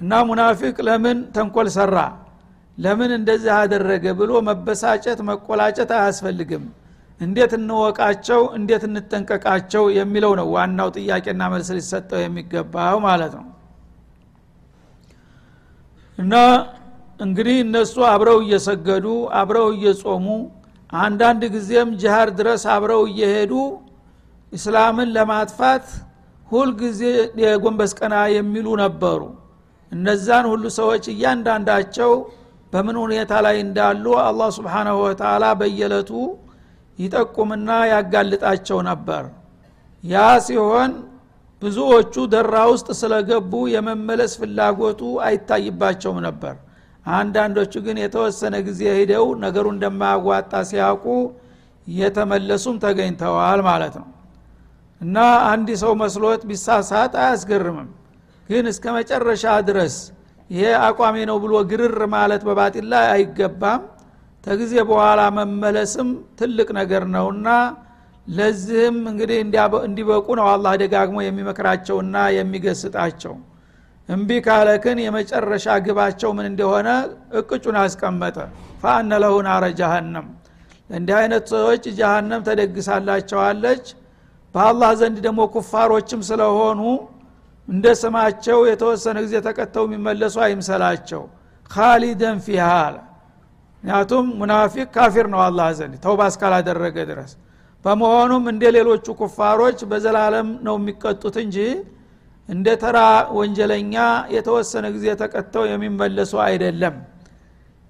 እና 0.00 0.12
ሙናፊቅ 0.28 0.76
ለምን 0.88 1.18
ተንኮል 1.36 1.68
ሰራ? 1.76 1.96
ለምን 2.78 3.10
እንደዚህ 3.16 3.52
አደረገ 3.60 4.04
ብሎ 4.18 4.32
መበሳጨት 4.48 5.20
መቆላጨት 5.28 5.90
አያስፈልግም። 5.96 6.64
እንዴት 7.20 7.52
እንወቃቸው 7.58 8.42
እንዴት 8.58 8.82
እንጠንቀቃቸው 8.88 9.84
የሚለው 9.98 10.32
ነው 10.40 10.46
ዋናው 10.54 10.88
ጥያቄና 10.96 11.42
መልስ 11.54 11.68
ሊሰጠው 11.78 12.20
የሚገባው 12.24 12.96
ማለት 13.06 13.32
ነው። 13.38 13.46
እና 16.18 16.34
እንግዲህ 17.20 17.56
እነሱ 17.64 17.94
አብረው 18.12 18.38
እየሰገዱ 18.44 19.06
አብረው 19.40 19.68
እየጾሙ 19.76 20.26
አንዳንድ 20.98 21.42
ጊዜም 21.54 21.88
ጅሃር 22.02 22.28
ድረስ 22.38 22.62
አብረው 22.74 23.02
እየሄዱ 23.10 23.52
እስላምን 24.52 25.08
ለማጥፋት 25.16 25.86
ሁልጊዜ 26.48 27.00
የጎንበስ 27.42 27.92
ቀና 27.98 28.14
የሚሉ 28.36 28.66
ነበሩ 28.82 29.20
እነዛን 29.92 30.46
ሁሉ 30.52 30.64
ሰዎች 30.78 31.04
እያንዳንዳቸው 31.12 32.12
በምን 32.72 32.96
ሁኔታ 33.02 33.32
ላይ 33.46 33.56
እንዳሉ 33.64 34.04
አላህ 34.24 34.48
ስብሓናሁ 34.56 34.96
ወተላ 35.04 35.44
በየለቱ 35.60 36.10
ይጠቁምና 36.98 37.68
ያጋልጣቸው 37.92 38.78
ነበር። 38.88 39.24
ያ 40.04 40.16
ሲሆን 40.46 40.90
ብዙዎቹ 41.62 42.14
ደራ 42.32 42.56
ውስጥ 42.72 42.88
ስለገቡ 42.98 43.52
የመመለስ 43.74 44.32
ፍላጎቱ 44.40 45.00
አይታይባቸውም 45.26 46.18
ነበር። 46.26 46.54
አንዳንዶቹ 47.06 47.72
ግን 47.86 47.96
የተወሰነ 48.02 48.54
ጊዜ 48.66 48.82
ሂደው 48.98 49.26
ነገሩ 49.44 49.66
እንደማያዋጣ 49.74 50.52
ሲያውቁ 50.70 51.06
እየተመለሱም 51.86 52.76
ተገኝተዋል 52.84 53.60
ማለት 53.68 53.94
ነው። 54.00 54.08
እና 55.00 55.16
አንድ 55.50 55.68
ሰው 55.82 55.92
መስሎት 56.02 56.42
ቢሳሳት 56.50 57.12
አያስገርምም 57.22 57.88
ግን 58.48 58.64
እስከ 58.72 58.84
መጨረሻ 58.96 59.44
ድረስ 59.68 59.94
ይሄ 60.50 60.68
አቋሜ 60.86 61.16
ነው 61.30 61.36
ብሎ 61.42 61.54
ግርር 61.70 62.00
ማለት 62.14 62.42
በባጢል 62.48 62.86
ላይ 62.92 63.06
አይገባም። 63.14 63.82
ተጊዜ 64.44 64.74
በኋላ 64.90 65.20
መመለስም 65.38 66.08
ትልቅ 66.38 66.68
ነገር 66.78 67.02
ነውና 67.14 67.48
ለዚህም 68.28 68.96
እንግዲህ 69.10 69.38
እንዲበቁ 69.86 70.26
ነው 70.38 70.46
አላህ 70.52 70.72
ደጋግሞ 70.82 71.18
የሚመክራቸውና 71.24 72.16
የሚገስጣቸው። 72.36 73.34
እምቢ 74.08 74.30
ካለክን 74.44 74.98
የመጨረሻ 75.04 75.66
ግባቸው 75.86 76.30
ምን 76.36 76.46
እንደሆነ 76.50 76.88
እቅጩን 77.40 77.76
አስቀመጠ። 77.82 78.36
ፈአነ 78.82 79.12
ለሁ 79.22 79.36
ናረ 79.46 79.64
ጃሃንም 79.80 80.26
እንዲህ 80.90 81.14
አይነት 81.20 81.44
ሰዎች 81.54 81.84
ጃሃንም 81.98 82.42
ተደግሳላቸዋለች። 82.46 83.84
በአላህ 84.54 84.90
ዘንድ 85.00 85.16
ደግሞ 85.26 85.40
ኩፋሮችም 85.54 86.20
ስለሆኑ 86.28 86.80
እንደ 87.68 87.86
ስማቸው 88.00 88.58
የተወሰነ 88.70 89.16
ጊዜ 89.24 89.34
ተቀተው 89.46 89.84
የሚመለሱ 89.88 90.36
አይምሰላቸው። 90.46 91.22
ካሊደን 91.70 92.38
ፊሃ 92.46 92.66
ምክንያቱም 93.74 94.26
ሙናፊቅ 94.38 94.86
ካፊር 94.94 95.26
ነው 95.32 95.40
አላህ 95.44 95.68
ዘንድ 95.78 95.94
ተውባ 96.04 96.20
እስካላደረገ 96.30 96.96
ድረስ። 97.10 97.32
በመሆኑም 97.84 98.44
እንደ 98.52 98.64
ሌሎቹ 98.76 99.06
ኩፋሮች 99.20 99.78
በዘላለም 99.90 100.48
ነው 100.66 100.76
የሚቀጡት 100.80 101.36
እንጂ 101.44 101.58
እንደ 102.48 102.66
ተራ 102.82 102.98
ወንጀለኛ 103.38 103.94
የተወሰነ 104.34 104.86
ጊዜ 104.94 105.06
ተቀጥተው 105.22 105.64
የሚመለሱ 105.70 106.32
አይደለም። 106.46 106.96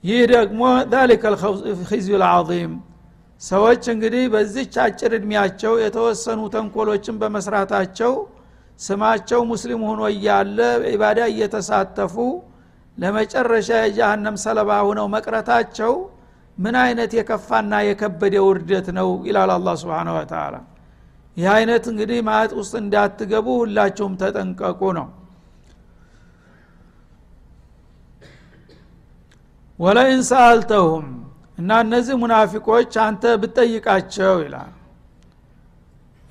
ይህ 0.05 0.21
ደግሞ 0.35 0.61
ዛሊከ 0.93 1.25
ልkhiዝዩ 1.35 2.17
ልዓظም 2.23 2.73
ሰዎች 3.43 3.83
እንግዲህ 3.95 4.25
በዚች 4.35 4.75
አጭር 4.85 5.13
እድሜያቸው 5.19 5.73
የተወሰኑ 5.85 6.41
ተንኮሎችን 6.55 7.17
በመስራታቸው 7.21 8.13
ስማቸው 8.81 9.41
ሙስሊም 9.51 9.83
ሆኖ 9.89 10.01
እያለ 10.13 10.59
ኢባዳ 10.91 11.21
እየተሳተፉ 11.33 12.15
ለመጨረሻ 12.97 13.69
የጃሃንም 13.81 14.37
ሰለባ 14.45 14.71
ሁነው 14.87 15.07
መቅረታቸው 15.15 15.93
ምን 16.59 16.77
አይነት 16.83 17.11
የከፋና 17.19 17.73
የከበደ 17.89 18.37
ውርደት 18.47 18.87
ነው 18.99 19.09
ይላል 19.29 19.51
አላ 19.57 19.75
ስብን 19.83 20.09
ወተላ 20.17 20.55
ይህ 21.37 21.49
አይነት 21.55 21.85
እንግዲህ 21.91 22.21
ማጥ 22.29 22.51
ውስጥ 22.61 22.75
እንዳትገቡ 22.81 23.47
ሁላችሁም 23.61 24.15
ተጠንቀቁ 24.23 24.81
ነው። 24.99 25.07
ወለኢን 29.79 30.23
ሰአልተሁም 30.31 31.07
እና 31.59 31.71
እነዚህ 31.85 32.17
ሙናፊቆች 32.23 32.93
አንተ 33.05 33.25
ብትጠይቃቸው 33.43 34.35
ይላል 34.45 34.73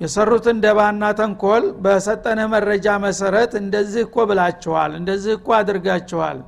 የሰሩትን 0.00 0.58
ደባና 0.64 1.04
ተንኮል 1.18 1.64
በሰጠንህ 1.84 2.46
መረጃ 2.52 2.86
መሰረት 3.04 3.52
እንደዚህ 3.60 4.02
እኮ 4.06 4.26
ብላችኋል 4.30 4.92
እንደዚህ 4.98 5.32
እኮ 5.38 5.48
አድርጋችኋል 5.58 6.38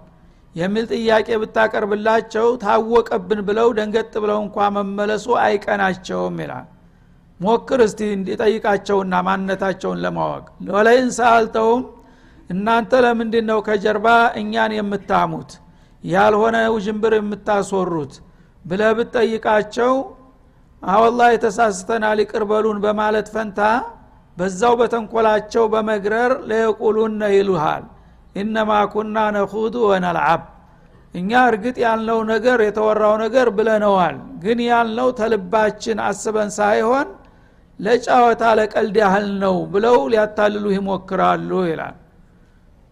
የሚል 0.54 0.84
ጥያቄ 0.92 1.28
ብታቀርብላቸው 1.42 2.46
ታወቀብን 2.62 3.40
ብለው 3.48 3.68
ደንገጥ 3.78 4.12
ብለው 4.22 4.38
እንኳ 4.44 4.68
መመለሱ 4.76 5.26
አይቀናቸውም 5.44 6.38
ይላል። 6.44 6.66
ሞክር 7.40 7.80
እስቲ 7.84 8.00
እንዲጠይቃቸውና 8.16 9.14
ማንነታቸውን 9.26 10.00
ለማወቅ። 10.04 10.44
ወለይን 10.74 11.10
ሰአልተውም 11.18 11.82
እናንተ 12.50 12.92
ለምንድን 13.04 13.46
ነው 13.50 13.58
ከጀርባ 13.68 14.06
እኛን 14.40 14.72
የምታሙት? 14.78 15.50
ያልሆነ 16.04 16.56
ውዥንብር 16.74 17.12
የምታስወሩት? 17.18 18.14
ብለ 18.64 18.82
ብትጠይቃቸው 18.96 19.92
አወላ 20.82 21.20
የተሳስተናል 21.32 22.18
ይቅር 22.22 22.44
በሉን 22.50 22.78
በማለት 22.84 23.26
ፈንታ 23.34 23.60
በዛው 24.36 24.74
በተንኮላቸው 24.80 25.64
በመግረር 25.72 26.32
ለየቁሉነ 26.50 27.22
ይሉሃል። 27.34 27.84
ኢነማ 28.36 28.70
ኩና 28.92 29.16
ነኹዱ 29.36 29.76
ወነልዓብ 29.90 30.42
እኛ 31.14 31.30
እርግጥ 31.50 31.76
ያልነው 31.84 32.20
ነገር 32.32 32.58
የተወራው 32.66 33.14
ነገር 33.22 33.48
ብለነዋል። 33.56 34.16
ግን 34.42 34.58
ያልነው 34.68 35.08
ተልባችን 35.20 35.98
አስበን 36.06 36.50
ሳይሆን 36.58 37.08
ለጫወታ 37.78 38.42
ለቀልድ 38.58 38.96
ያህል 39.02 39.28
ነው 39.44 39.56
ብለው 39.72 39.98
ሊያታልሉ 40.12 40.64
ይሞክራሉ 40.76 41.50
ይላል። 41.70 41.96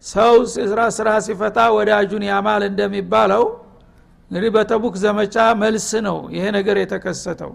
ሰው 0.05 0.35
ስራ 0.65 0.81
ስራ 0.97 1.09
ሲፈታ 1.27 1.59
ወዳጁን 1.77 2.25
ያማል 2.31 2.63
እንደሚባለው 2.69 3.45
እንግዲህ 4.31 4.51
በተቡክ 4.57 4.95
ዘመቻ 5.03 5.35
መልስ 5.63 5.89
ነው 6.07 6.19
ይሄ 6.35 6.45
ነገር 6.57 6.77
የተከሰተው 6.83 7.53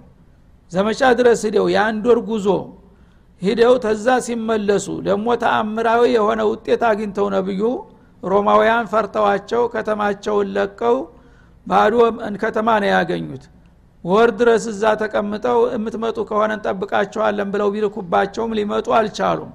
ዘመቻ 0.73 1.01
ድረስ 1.19 1.41
ሂደው 1.47 1.65
የአንድ 1.73 2.05
ወር 2.09 2.19
ጉዞ 2.27 2.47
ሂደው 3.41 3.73
ተዛ 3.83 4.07
ሲመለሱ 4.25 4.87
ደግሞ 5.07 5.27
ተአምራዊ 5.41 6.01
የሆነ 6.15 6.41
ውጤት 6.51 6.83
አግኝተው 6.89 7.27
ነብዩ 7.35 7.61
ሮማውያን 8.23 8.85
ፈርተዋቸው 8.91 9.63
ከተማቸውን 9.73 10.47
ለቀው 10.55 10.97
ባዶ 11.67 11.95
ከተማ 12.43 12.69
ነው 12.83 12.89
ያገኙት። 12.93 13.43
ወር 14.03 14.29
ድረስ 14.39 14.63
እዛ 14.71 14.83
ተቀምጠው 15.01 15.59
የምትመጡ 15.73 16.17
ከሆነ 16.29 16.51
እንጠብቃቸዋለን 16.57 17.49
ብለው 17.53 17.69
ቢልኩባቸውም 17.75 18.55
ሊመጡ 18.57 18.87
አልቻሉም። 18.97 19.51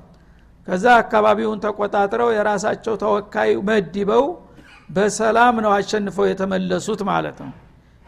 ከዛ 0.68 0.86
አካባቢውን 1.02 1.62
ተቆጣጥረው 1.64 2.30
የራሳቸው 2.36 2.94
ተወካይ 3.02 3.50
መድበው 3.68 4.24
በሰላም 4.88 5.56
ነው 5.64 5.72
አሸንፈው 5.76 6.26
የተመለሱት 6.30 7.00
ማለት 7.10 7.38
ነው 7.44 7.50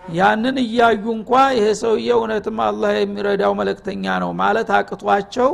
ያንን 0.02 0.56
እያዩ 0.62 1.04
እንኳ 1.16 1.30
ይሄ 1.56 1.66
ሰውዬ 1.80 2.08
እውነትም 2.16 2.58
አላህ 2.66 2.92
የሚረዳው 2.96 3.52
መለክተኛ 3.60 4.04
ነው 4.22 4.30
ማለት 4.40 4.68
አቅቷቸው 4.78 5.50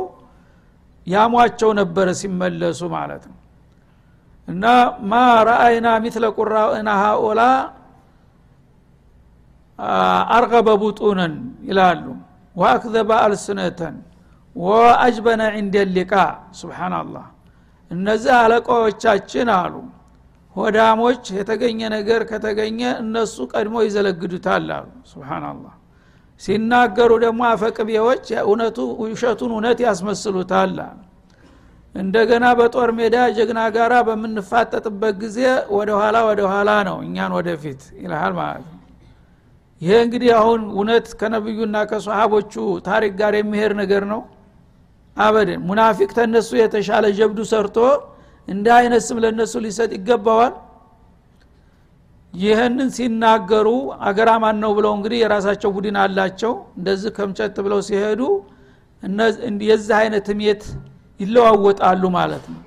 ያሟቸው 1.07 1.71
ነበረ 1.79 2.07
ሲመለሱ 2.21 2.79
ማለት 2.95 3.23
ነው። 3.29 3.37
እና 4.47 4.65
ማ 5.09 5.13
ረአይና 5.47 5.87
ሚትለ 6.03 6.25
ቁራእና 6.37 6.89
ሃኦላ 7.01 7.41
አርገበ 10.35 10.69
ቡጡነን 10.81 11.33
ይላሉ። 11.67 12.05
ወአክዘበ 12.55 13.09
አልስነተን 13.23 13.95
ወአጅበነ 14.55 15.41
ዕንደ 15.57 15.75
ሊቃ። 15.95 16.13
ስብሓናላህ 16.61 17.25
እነዚህ 17.91 18.33
አለቃዎቻችን 18.39 19.49
አሉ 19.57 19.73
ሆዳሞች 20.57 21.23
የተገኘ 21.37 21.79
ነገር 21.95 22.21
ከተገኘ 22.29 22.79
እነሱ 23.01 23.35
ቀድሞ 23.51 23.75
ይዘለግዱታል 23.85 24.67
አሉ። 24.77 24.87
ስብናላህ 25.11 25.73
ሲናገሩ 26.41 27.11
ደግሞ 27.23 27.41
አፈቅቤዎች 27.51 28.25
እውነቱ 28.43 28.77
ውሸቱን 29.03 29.51
እውነት 29.55 29.79
ያስመስሉታል 29.85 30.73
እንደገና 31.95 32.45
በጦር 32.57 32.89
ሜዳ 32.97 33.17
ጀግና 33.37 33.59
ጋራ 33.75 33.93
በምንፋጠጥበት 34.07 35.15
ጊዜ 35.21 35.37
ወደ 35.77 35.89
ኋላ 35.99 36.17
ወደ 36.27 36.41
ኋላ 36.51 36.71
ነው 36.89 36.97
እኛን 37.05 37.31
ወደፊት 37.37 37.81
ይልሃል 38.01 38.33
ማለት 38.39 38.65
ነው። 38.67 38.73
ይሄ 39.81 39.93
እንግዲህ 40.05 40.31
አሁን 40.39 40.61
እውነት 40.73 41.07
ከነብዩና 41.19 41.77
ከሰሃቦቹ 41.89 42.53
ታሪክ 42.87 43.13
ጋር 43.21 43.33
የሚሄድ 43.39 43.73
ነገር 43.81 44.03
ነው። 44.13 44.21
አበደን 45.17 45.61
ሙናፊቅ 45.67 46.09
ተነሱ 46.17 46.49
የተሻለ 46.61 47.05
ጀብዱ 47.19 47.39
ሰርቶ 47.51 47.77
እንደ 48.47 48.67
አይነት 48.77 49.01
ስም 49.07 49.17
ለነሱ 49.23 49.53
ሊሰጥ 49.65 49.91
ይገባዋል። 49.97 50.53
ይህንን 52.33 52.89
ሲናገሩ 52.95 53.67
አገራማን 54.07 54.57
ነው 54.63 54.71
ብለው 54.77 54.91
እንግዲህ 54.97 55.19
የራሳቸው 55.21 55.69
ቡድን 55.75 55.97
አላቸው። 56.01 56.53
እንደዚህ 56.77 57.11
ከምጨት 57.17 57.57
ብለው 57.65 57.79
ሲሄዱ 57.87 58.21
የዚህ 59.67 59.95
አይነት 60.01 60.27
ሜት 60.39 60.63
ይለዋወጣሉ 61.19 62.03
ማለት 62.17 62.45
ነው። 62.53 62.61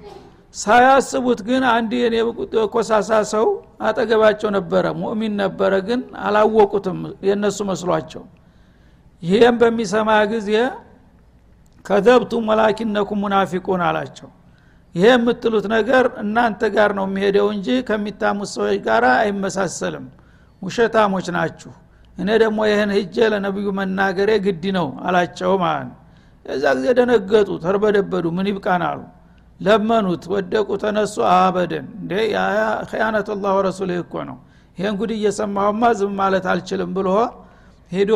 ሳያስቡት 0.55 1.41
ግን 1.49 1.63
አንድ 1.73 1.93
ኮሳሳ 2.73 3.11
ሰው 3.33 3.47
አጠገባቸው 3.81 4.49
ነበረ። 4.57 4.85
ሙእሚን 5.01 5.35
ነበረ 5.43 5.73
ግን 5.89 6.01
አላወቁትም 6.25 6.99
የእነሱ 7.27 7.59
መስሏቸው። 7.71 8.25
ይህም 9.23 9.57
በሚሰማ 9.61 10.11
ጊዜ 10.33 10.51
ከዘብቱም 11.85 12.45
ወላኪነኩም 12.51 13.19
ሙናፊቁን 13.25 13.83
አላቸው 13.89 14.29
ይሄ 14.95 15.07
የምትሉት 15.13 15.67
ነገር 15.75 16.05
እናንተ 16.23 16.63
ጋር 16.75 16.91
ነው 16.99 17.05
የሚሄደው 17.09 17.47
እንጂ 17.55 17.69
ከሚታሙት 17.89 18.51
ሰዎች 18.55 18.79
ጋር 18.87 19.05
አይመሳሰልም። 19.17 20.07
ውሸታሞች 20.63 21.27
ናችሁ። 21.37 21.73
እኔ 22.19 22.29
ደግሞ 22.43 22.59
ይህን 22.71 22.91
ሂጄ 22.97 23.17
ለነቢዩ 23.33 23.69
መናገሬ 23.79 24.31
ግድ 24.47 24.65
ነው 24.77 24.89
አላቸው 25.07 25.53
ማለት 25.63 25.93
የዛ 26.47 26.65
ጊዜ 26.77 26.87
ደነገጡ 26.99 27.49
ተርበደበዱ። 27.65 28.27
ምን 28.37 28.47
ይብቃን 28.51 28.83
አሉ። 28.89 29.01
ለመኑት 29.61 30.23
ወደቁ 30.33 30.69
ተነሱ 30.83 31.15
أبدا። 31.33 31.87
እንዴ 31.99 32.13
خيانة 32.91 33.29
الله 33.43 33.53
ورسوله 33.59 33.99
እኮ 34.05 34.15
ነው። 34.29 34.39
ይህን 34.79 34.95
ጉድ 35.01 35.11
እየሰማሁማ 35.17 35.83
ዝም 35.99 36.13
ማለት 36.21 36.45
አልችልም 36.53 36.91
ብሎ 36.97 37.09
ሂዶ 37.93 38.13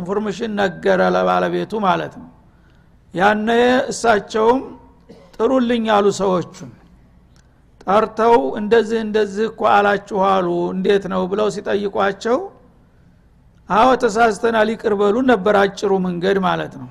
information 0.00 0.52
ነገረ 0.60 1.00
ለባለቤቱ 1.14 1.72
ማለት 1.86 2.14
ነው። 2.20 2.28
ያነ 3.14 3.48
እሳቸውም 3.92 4.60
ጥሩልኝ 5.38 5.84
አሉ 5.96 6.06
ሰዎቹን። 6.18 6.70
ጠርተው 7.82 8.34
እንደዚህ 8.60 8.98
እንደዚህ 9.00 9.44
እኮ 9.50 9.60
አላችኋሉ 9.74 10.46
እንዴት 10.74 11.04
ነው 11.12 11.22
ብለው 11.30 11.48
ሲጠይቋቸው 11.54 12.38
አዎ 13.68 13.88
ተሳስተናል 14.02 14.68
ይቅር 14.72 14.92
ነበር 15.30 15.54
አጭሩ 15.62 15.92
መንገድ 16.06 16.38
ማለት 16.46 16.74
ነው። 16.80 16.88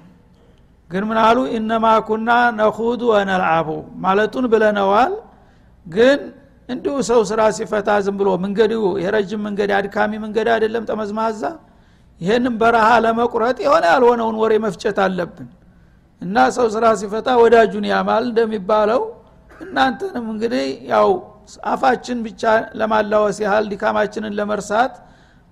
ግን 0.92 1.04
ምን 1.10 1.18
አሉ? 1.20 1.38
ኢነማ 1.56 1.86
ኩና 2.08 2.30
ነኹዱ 2.60 3.02
ወነልዓቡ። 3.14 3.70
ማለቱን 4.04 4.46
ብለነዋል። 4.54 5.14
ግን 5.86 6.20
እንዲሁ 6.70 6.94
ሰው 7.10 7.20
ስራ 7.30 7.42
ሲፈታ 7.58 7.90
ዝም 8.06 8.16
ብሎ 8.20 8.30
መንገዱ 8.44 8.74
የረጅም 9.04 9.42
መንገድ 9.48 9.70
አድካሚ 9.78 10.12
መንገድ 10.24 10.48
አይደለም 10.54 10.84
ጠመዝማዛ። 10.90 11.42
ይህንም 12.22 12.56
በረሃ 12.62 12.88
ለመቁረጥ 13.06 13.58
የሆነ 13.66 13.86
ያልሆነውን 13.94 14.36
ወሬ 14.42 14.54
መፍጨት 14.66 14.98
አለብን 15.06 15.48
እና 16.22 16.38
ሰው 16.56 16.68
ስራ 16.76 16.86
ሲፈታ 17.00 17.30
ወዳጁን 17.42 17.86
ያማል 17.92 18.24
እንደሚባለው። 18.30 19.02
እናንተንም 19.62 20.26
እንግዲህ 20.34 20.66
ያው 20.92 21.10
አፋችን 21.72 22.18
ብቻ 22.26 22.44
ለማላወስ 22.80 23.38
ያህል 23.44 23.66
ድካማችንን 23.72 24.34
ለመርሳት 24.40 24.94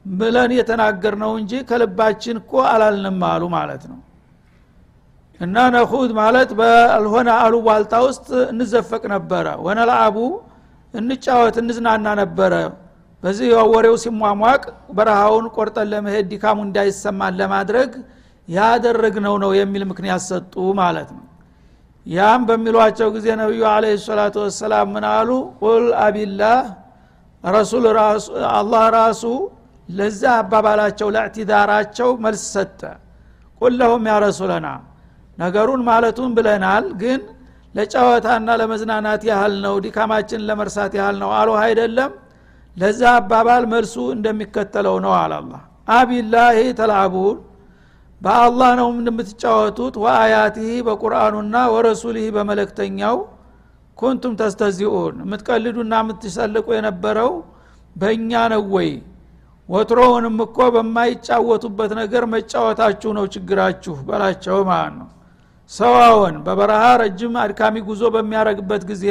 ብለን 0.06 0.52
የተናገር 0.58 1.14
ነው 1.24 1.32
እንጂ 1.40 1.52
ከልባችን 1.70 2.38
እኮ 2.42 2.54
አላልንም 2.72 3.22
አሉ 3.30 3.44
ማለት 3.56 3.84
ነው። 3.92 4.00
እና 5.40 5.56
ነኹድ 5.76 6.12
ማለት 6.20 6.50
ባልሆነ 6.60 7.30
አሉባልታ 7.44 7.94
ውስጥ 8.08 8.28
እንዘፈቅ 8.54 9.04
ነበረ። 9.14 9.48
ወነልአቡ 9.66 10.18
እንጫወት 10.94 11.56
እንዝናና 11.62 12.08
ነበረ። 12.22 12.54
በዚህ 13.24 13.50
ወሬው 13.74 13.96
ሲሟሟቅ 14.04 14.62
በረሃውን 14.98 15.46
ቆርጠን 15.56 15.88
ለመሄድ 15.94 16.26
ዲካሙ 16.34 16.58
እንዳይሰማን 16.68 17.34
ለማድረግ 17.42 17.92
ያደረግነው 18.48 19.36
ነው 19.44 19.52
የሚል 19.58 19.84
ምክንያት 19.92 20.22
ሰጡ 20.30 20.54
ማለት 20.80 21.10
ነው። 21.16 21.24
ያም 22.06 22.42
በሚሏቸው 22.48 23.08
ጊዜ 23.16 23.28
ነቢዩ 23.40 23.62
አለ 23.72 23.86
ሰላቱ 24.04 24.36
ወሰላም 24.46 24.88
ምን 24.96 25.06
አሉ? 25.12 25.30
ቁል 25.62 25.86
አቢላህ 26.06 26.60
ረሱል 27.44 27.86
አላህ 28.58 28.84
ራሱ 28.98 29.24
ለዛ 29.90 30.22
አባባላቸው 30.42 31.08
ለእዕቲዳራቸው 31.16 32.10
መልስ 32.26 32.44
ሰጠ። 32.54 32.82
ቁል 33.62 33.74
ለሁም 33.80 34.04
ያ 34.10 34.16
ረሱለና 34.26 34.68
ነገሩን 35.38 35.82
ማለቱን 35.90 36.32
ብለናል 36.38 36.86
ግን 37.02 37.22
ለጨዋታና 37.76 38.50
ለመዝናናት 38.60 39.24
ያህል 39.30 39.54
ነው 39.66 39.76
ድካማችን 39.86 40.46
ለመርሳት 40.50 40.94
ያህል 41.00 41.18
ነው 41.24 41.32
አሉ 41.40 41.50
አይደለም። 41.64 42.12
ለዛ 42.76 43.02
አባባል 43.20 43.64
መልሱ 43.74 43.96
እንደሚከተለው 44.16 44.96
ነው 45.06 45.14
አላላ 45.20 45.52
አቢላሂ 45.96 46.58
ተልአቡን 46.80 47.38
በአላህ 48.22 48.70
ነው 48.80 48.88
እንደምትጫወቱት 48.94 49.96
ወአያቲህ 50.04 50.70
በቁርአኑና 50.88 51.56
ወረሱሊህ 51.74 52.28
በመለክተኛው 52.36 53.18
ኩንቱም 53.98 54.34
ተስተዚኡን። 54.40 55.16
የምትቀልዱና 55.24 55.94
የምትሰልቁ 56.04 56.68
የነበረው 56.76 57.32
በእኛ 57.96 58.32
ነው 58.54 58.64
ወይ? 58.76 58.90
ወትሮውንም 59.70 60.38
እኮ 60.46 60.58
በማይጫወቱበት 60.76 61.92
ነገር 62.02 62.24
መጫወታችሁ 62.34 63.12
ነው 63.18 63.26
ችግራችሁ 63.34 63.96
በላቸው 64.08 64.58
ማለት 64.70 64.96
ነው። 65.00 65.08
ሰዋውን 65.72 66.36
በበረሃ 66.46 66.84
ረጅም 67.02 67.36
አድካሚ 67.44 67.76
ጉዞ 67.88 68.04
በሚያደረግበት 68.16 68.84
ጊዜ 68.90 69.06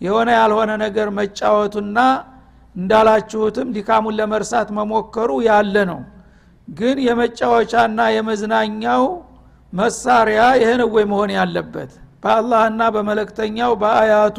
የሆነ 0.00 0.28
ያልሆነ 0.38 0.70
ነገር 0.84 1.08
መጫወቱና 1.18 1.98
እንዳላችሁትም 2.76 3.68
ድካሙን 3.76 4.16
ለመርሳት 4.18 4.68
መሞከሩ 4.78 5.30
ያለ 5.48 5.76
ነው 5.90 6.00
ግን 6.68 6.96
የመጫወቻና 7.06 8.00
የመዝናኛው 8.16 9.02
መሳሪያ 9.72 10.40
ነው 10.80 10.88
ወይ 10.96 11.04
መሆን 11.12 11.30
ያለበት? 11.38 11.90
በአላህና 12.22 12.82
በመለክተኛው 12.94 13.72
በአያቱ 13.82 14.38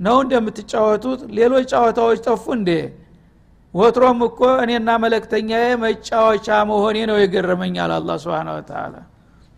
ነው 0.00 0.16
እንደምትጫወቱት? 0.24 1.20
ሌሎች 1.38 1.64
ጨዋታዎች 1.72 2.18
ጠፉ 2.26 2.44
እንዴ? 2.58 2.70
ወትሮም 3.74 4.20
እኮ 4.28 4.40
እኔና 4.64 4.88
መለክተኛዬ 5.04 5.66
መጫወቻ 5.84 6.48
መሆኔ 6.70 6.98
ነው 7.10 7.16
የገረመኛል 7.22 7.90
አላ 7.96 8.10
ስብን 8.22 8.48
ወተላ 8.54 8.94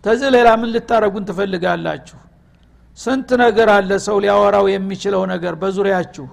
ተዚህ 0.03 0.29
ሌላ 0.35 0.49
ምን 0.61 0.69
ልታረጉን 0.75 1.25
ትፈልጋላችሁ? 1.29 2.17
ስንት 2.97 3.29
ነገር 3.43 3.69
አለ 3.75 3.91
ሰው 4.07 4.17
ሊያወራው 4.23 4.65
የሚችለው 4.73 5.23
ነገር 5.33 5.53
በዙሪያችሁ 5.61 6.25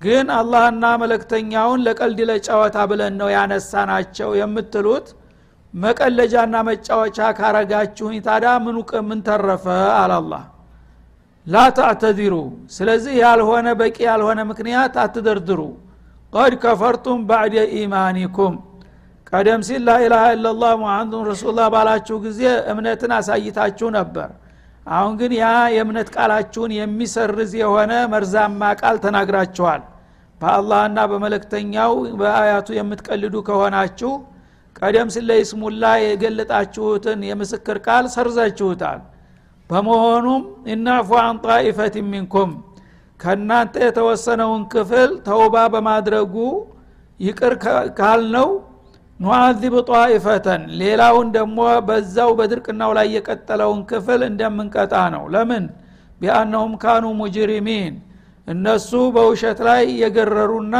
ግን 0.00 0.26
አላህና 0.36 0.84
መለክተኛውን 1.02 1.80
ለቀልድ 1.86 2.20
ለጨዋታ 2.30 2.76
ብለን 2.90 3.14
ነው 3.20 3.28
ያነሳናቸው 3.34 4.30
የምትሉት? 4.40 5.06
መቀለጃና 5.74 6.54
መጫወቻ 6.68 7.18
ካረጋችሁኝ 7.38 8.16
ታዳ 8.26 8.46
ምኑ 8.64 8.76
ምን 9.08 9.20
ተረፈ? 9.26 9.66
አላላህ 10.00 10.42
ላ 11.46 11.58
ስለዚህ 12.70 13.14
ያልሆነ 13.22 13.68
በቂ 13.80 13.96
ያልሆነ 14.08 14.40
ምክንያት 14.50 14.96
አትደርድሩ። 15.04 15.60
ቀድ 16.32 16.52
ከፈርቱም 16.64 17.20
ባዕደ 17.28 17.54
ኢማኒኩም። 17.78 18.56
ቀደም 19.32 19.60
ሲል 19.68 19.82
ላኢላሃ 19.88 20.22
ኢላላህ 20.34 20.72
ሙሐመዱን 20.82 21.24
ረሱሉላህ 21.30 21.66
ባላችሁ 21.74 22.16
ጊዜ 22.24 22.40
እምነትን 22.72 23.12
አሳይታችሁ 23.18 23.88
ነበር 23.98 24.28
አሁን 24.90 25.12
ግን 25.20 25.32
ያ 25.36 25.46
የእምነት 25.74 26.08
ቃላችሁን 26.14 26.72
የሚሰርዝ 26.76 27.52
የሆነ 27.60 27.92
መርዛማ 28.12 28.70
ቃል 28.80 28.96
ተናግራችኋል። 29.04 29.82
በአላህና 30.40 30.98
በመለክተኛው 31.10 31.92
በአያቱ 32.20 32.68
የምትቀልዱ 32.76 33.34
ከሆናችሁ 33.48 34.12
ቀደም 34.76 35.08
ሲል 35.14 35.24
ለይስሙላ 35.30 35.84
የገለጣችሁትን 36.02 37.20
የምስክር 37.28 37.78
ቃል 37.86 38.04
ሰርዛችሁታል። 38.14 39.00
በመሆኑም 39.70 40.42
እናፉ 40.72 41.10
አን 41.22 41.36
ጣኢፈት 41.44 41.96
ሚንኩም 42.06 42.50
ከእናንተ 43.20 43.74
የተወሰነውን 43.84 44.62
ክፍል 44.72 45.10
ተውባ 45.26 45.56
በማድረጉ 45.74 46.34
ይቅር 47.20 47.54
ካልነው 47.98 48.48
ኑአዚብ 49.20 49.74
ጧኢፈተን 49.88 50.62
ሌላውን 50.80 51.28
ደግሞ 51.34 51.58
በዛው 51.88 52.30
በድርቅናው 52.38 52.90
ላይ 52.98 53.08
የቀጠለውን 53.16 53.80
ክፍል 53.90 54.20
እንደምንቀጣ 54.28 54.94
ነው። 55.14 55.24
ለምን? 55.34 55.64
ቢአነሁም 56.20 56.72
ካኑ 56.82 57.04
ሙጅሪሚን 57.20 57.94
እነሱ 58.48 58.90
በውሸት 59.14 59.58
ላይ 59.68 59.82
የገረሩና 60.02 60.76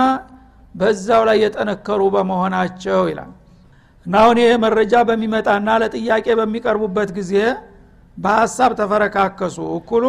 በዛው 0.75 1.23
ላይ 1.29 1.39
የጠነከሩ 1.45 2.01
በመሆናቸው 2.15 3.01
ይላል። 3.11 3.31
እና 4.07 4.15
አሁን 4.23 4.39
ይህ 4.43 4.53
መረጃ 4.65 4.95
በሚመጣና 5.09 5.69
ለጥያቄ 5.83 6.27
በሚቀርቡበት 6.41 7.11
ጊዜ 7.19 7.33
በሀሳብ 8.17 8.73
ተፈረካከሱ። 8.81 9.59
እኩሉ 9.79 10.05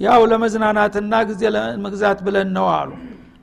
ያው 0.00 0.22
ለመዝናናትና 0.30 1.14
ጊዜ 1.28 1.42
ለመግዛት 1.56 2.18
ብለን 2.26 2.48
ነው 2.56 2.66
አሉ 2.74 2.90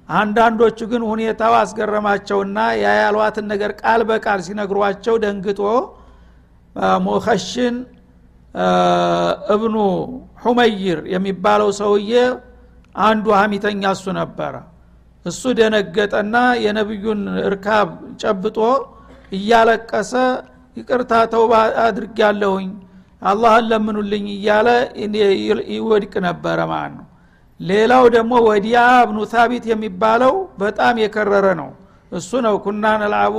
አንዳንዶቹ 0.09 0.79
ግን 0.91 1.03
ሁኔታው 1.09 1.53
አስገረማቸውና 1.59 2.57
ያያሏትን 2.83 3.45
ነገር 3.51 3.71
ቃል 3.81 4.01
በቃል 4.09 4.39
ሲነግሯቸው 4.47 5.15
ደንግጦ 5.23 5.61
ሙኸሽን 7.05 7.75
እብኑ 9.53 9.75
ሁመይር 10.43 10.99
የሚባለው 11.13 11.69
ሰውዬ 11.79 12.11
አንዱ 12.95 13.25
ሀሚተኛ 13.39 13.83
እሱ 13.95 14.05
ነበረ። 14.19 14.55
እሱ 15.25 15.41
ደነገጠና 15.59 16.35
የነቢዩን 16.63 17.21
እርካብ 17.47 17.89
ጨብጦ 18.21 18.57
እያለቀሰ 19.31 20.11
ይቅርታ 20.77 21.13
ተውባ 21.33 21.53
አድርግ 21.85 22.17
ያለሁኝ 22.23 22.69
አላህን 23.21 23.65
ለምኑልኝ 23.71 24.25
እያለ 24.35 24.69
ይወድቅ 25.73 26.13
ነበረ 26.27 26.59
ማለት 26.71 26.93
ነው 26.97 27.05
ሌላው 27.59 28.03
ደግሞ 28.15 28.33
ወዲያ 28.47 28.77
እብኑ 29.03 29.19
ታቢት 29.33 29.65
የሚባለው 29.71 30.33
በጣም 30.59 30.95
የከረረ 31.03 31.47
ነው። 31.61 31.69
እሱ 32.11 32.31
ነው 32.45 32.55
ኩና 32.65 32.85
ነልአቡ 33.01 33.35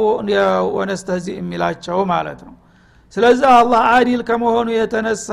ወነስተዚ 0.76 1.26
የሚላቸው 1.38 1.98
ማለት 2.12 2.40
ነው። 2.48 2.54
ስለዚህ 3.12 3.48
አላህ 3.58 3.82
አዲል 3.96 4.22
ከመሆኑ 4.28 4.68
የተነሳ 4.76 5.28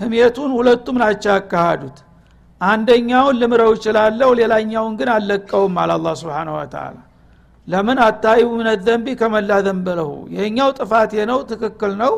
ህሜቱን 0.00 0.50
ሁለቱም 0.58 0.96
ናቸው 1.02 1.30
ያካሃዱት። 1.34 1.98
አንደኛውን 2.60 3.38
ልምረው 3.40 3.70
ይችላለሁ 3.76 4.28
ሌላኛውን 4.40 4.92
ግን 4.98 5.08
አልለቀውም 5.14 5.76
አለ 5.82 5.92
አላ 5.96 6.08
ስብን 6.20 6.50
ወተላ 6.56 6.96
ለምን 7.68 7.98
አታዩ 8.04 8.44
ምን 8.52 8.68
ዘንቢ 8.86 9.06
ከመላ 9.20 9.52
ዘንበለሁ 9.66 10.10
ይህኛው 10.34 10.70
ጥፋቴ 10.78 11.12
ነው 11.30 11.38
ትክክል 11.50 11.92
ነው 12.02 12.14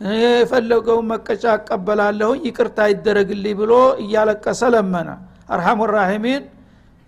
የፈለገውን 0.00 1.06
መቀጫ 1.10 1.44
አቀበላለሁኝ 1.54 2.40
ይቅርታ 2.48 2.78
ይደረግልኝ 2.92 3.54
ብሎ 3.60 3.72
እያለቀሰ 4.02 4.60
ለመነ። 4.74 5.08
አርሐሙ 5.48 5.80
ራሒሚን 5.92 6.42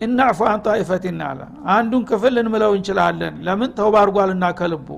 እናዕፉ 0.01 0.39
አን 0.51 0.61
ጣኢፈቲን 0.67 1.21
አለ። 1.27 1.41
አንዱን 1.75 2.03
ክፍል 2.11 2.33
ልንምለው 2.37 2.73
እንችላለን። 2.79 3.35
ለምን? 3.47 3.71
ተውባ 3.79 3.97
ከልቡ። 4.59 4.89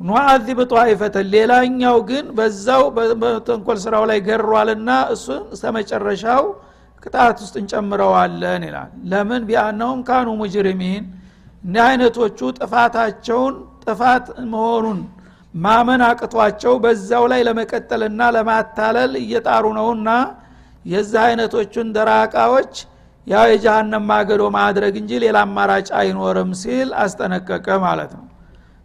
ኑአዚብ 0.00 0.58
ጣኢፈተን 0.72 1.26
ሌላኛው 1.34 1.96
ግን 2.10 2.26
በዛው 2.36 2.82
በተንኮል 3.22 3.78
ስራው 3.84 4.04
ላይ 4.10 4.18
ገሯልና 4.28 4.90
እሱን 5.14 5.42
እስከመጨረሻው 5.54 6.44
ቅጣት 7.02 7.36
ውስጥ 7.42 7.54
እንጨምረዋለን 7.62 8.62
ይላል። 8.68 8.90
ለምን? 9.10 9.42
ቢአነሁም 9.48 10.00
ካኑ 10.08 10.28
ሙጅሪሚን 10.40 11.04
እኒህ 11.64 11.82
አይነቶቹ 11.86 12.38
ጥፋታቸውን 12.58 13.54
ጥፋት 13.84 14.26
መሆኑን 14.52 15.00
ማመን 15.54 16.02
አቅቷቸው 16.06 16.74
በዛው 16.82 17.24
ላይ 17.32 17.40
ለመቀጠልና 17.48 18.20
ለማታለል 18.36 19.12
እየጣሩ 19.22 19.64
ነውና 19.78 20.10
የዚህ 20.84 21.20
አይነቶቹን 21.24 21.88
ደራቃዎች 21.96 22.74
ያው 23.26 23.44
የጀሃነም 23.50 24.04
ማገዶ 24.10 24.42
ማድረግ 24.56 24.94
እንጂ 25.00 25.10
ሌላ 25.24 25.38
አማራጭ 25.46 25.88
አይኖርም 26.00 26.50
ሲል 26.60 26.88
አስጠነቀቀ 27.02 27.66
ማለት 27.84 28.12
ነው። 28.18 28.24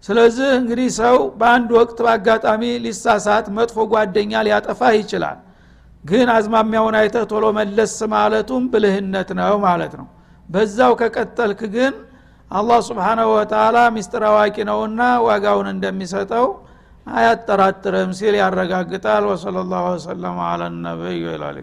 ስለዚህ 0.03 0.49
እንግዲህ 0.57 0.87
ሰው 0.99 1.15
በአንድ 1.39 1.69
ወቅት 1.77 1.97
በአጋጣሚ 2.05 2.63
ሊሳሳት 2.83 3.45
መጥፎ 3.57 3.85
ጓደኛ 3.93 4.33
ሊያጠፋ 4.47 4.81
ይችላል። 4.97 5.37
ግን 6.03 6.27
አዝማሚያውን 6.33 6.95
አይተ 6.99 7.17
ቶሎ 7.31 7.45
መለስ 7.57 7.95
ማለቱም 8.13 8.65
ብልህነት 8.73 9.29
ነው 9.39 9.55
ማለት 9.63 9.93
ነው። 9.99 10.07
በዛው 10.49 10.91
ከቀጠልክ 10.99 11.61
ግን 11.75 11.93
አላህ 12.51 12.79
ስብሓናሁ 12.87 13.27
ወተላ 13.35 13.77
ሚስጥር 13.95 14.23
አዋቂ 14.27 14.55
ነውና 14.69 15.01
ዋጋውን 15.25 15.67
እንደሚሰጠው 15.71 16.45
አያጠራጥርም 17.07 18.11
ሲል 18.19 18.35
ያረጋግጣል። 18.41 19.23
ወሰለ 19.31 19.57
ላሁ 19.71 19.85
ወሰለማ 19.91 20.39
አለ 20.51 20.61
ነቢይ 20.85 21.17
ይላል 21.25 21.57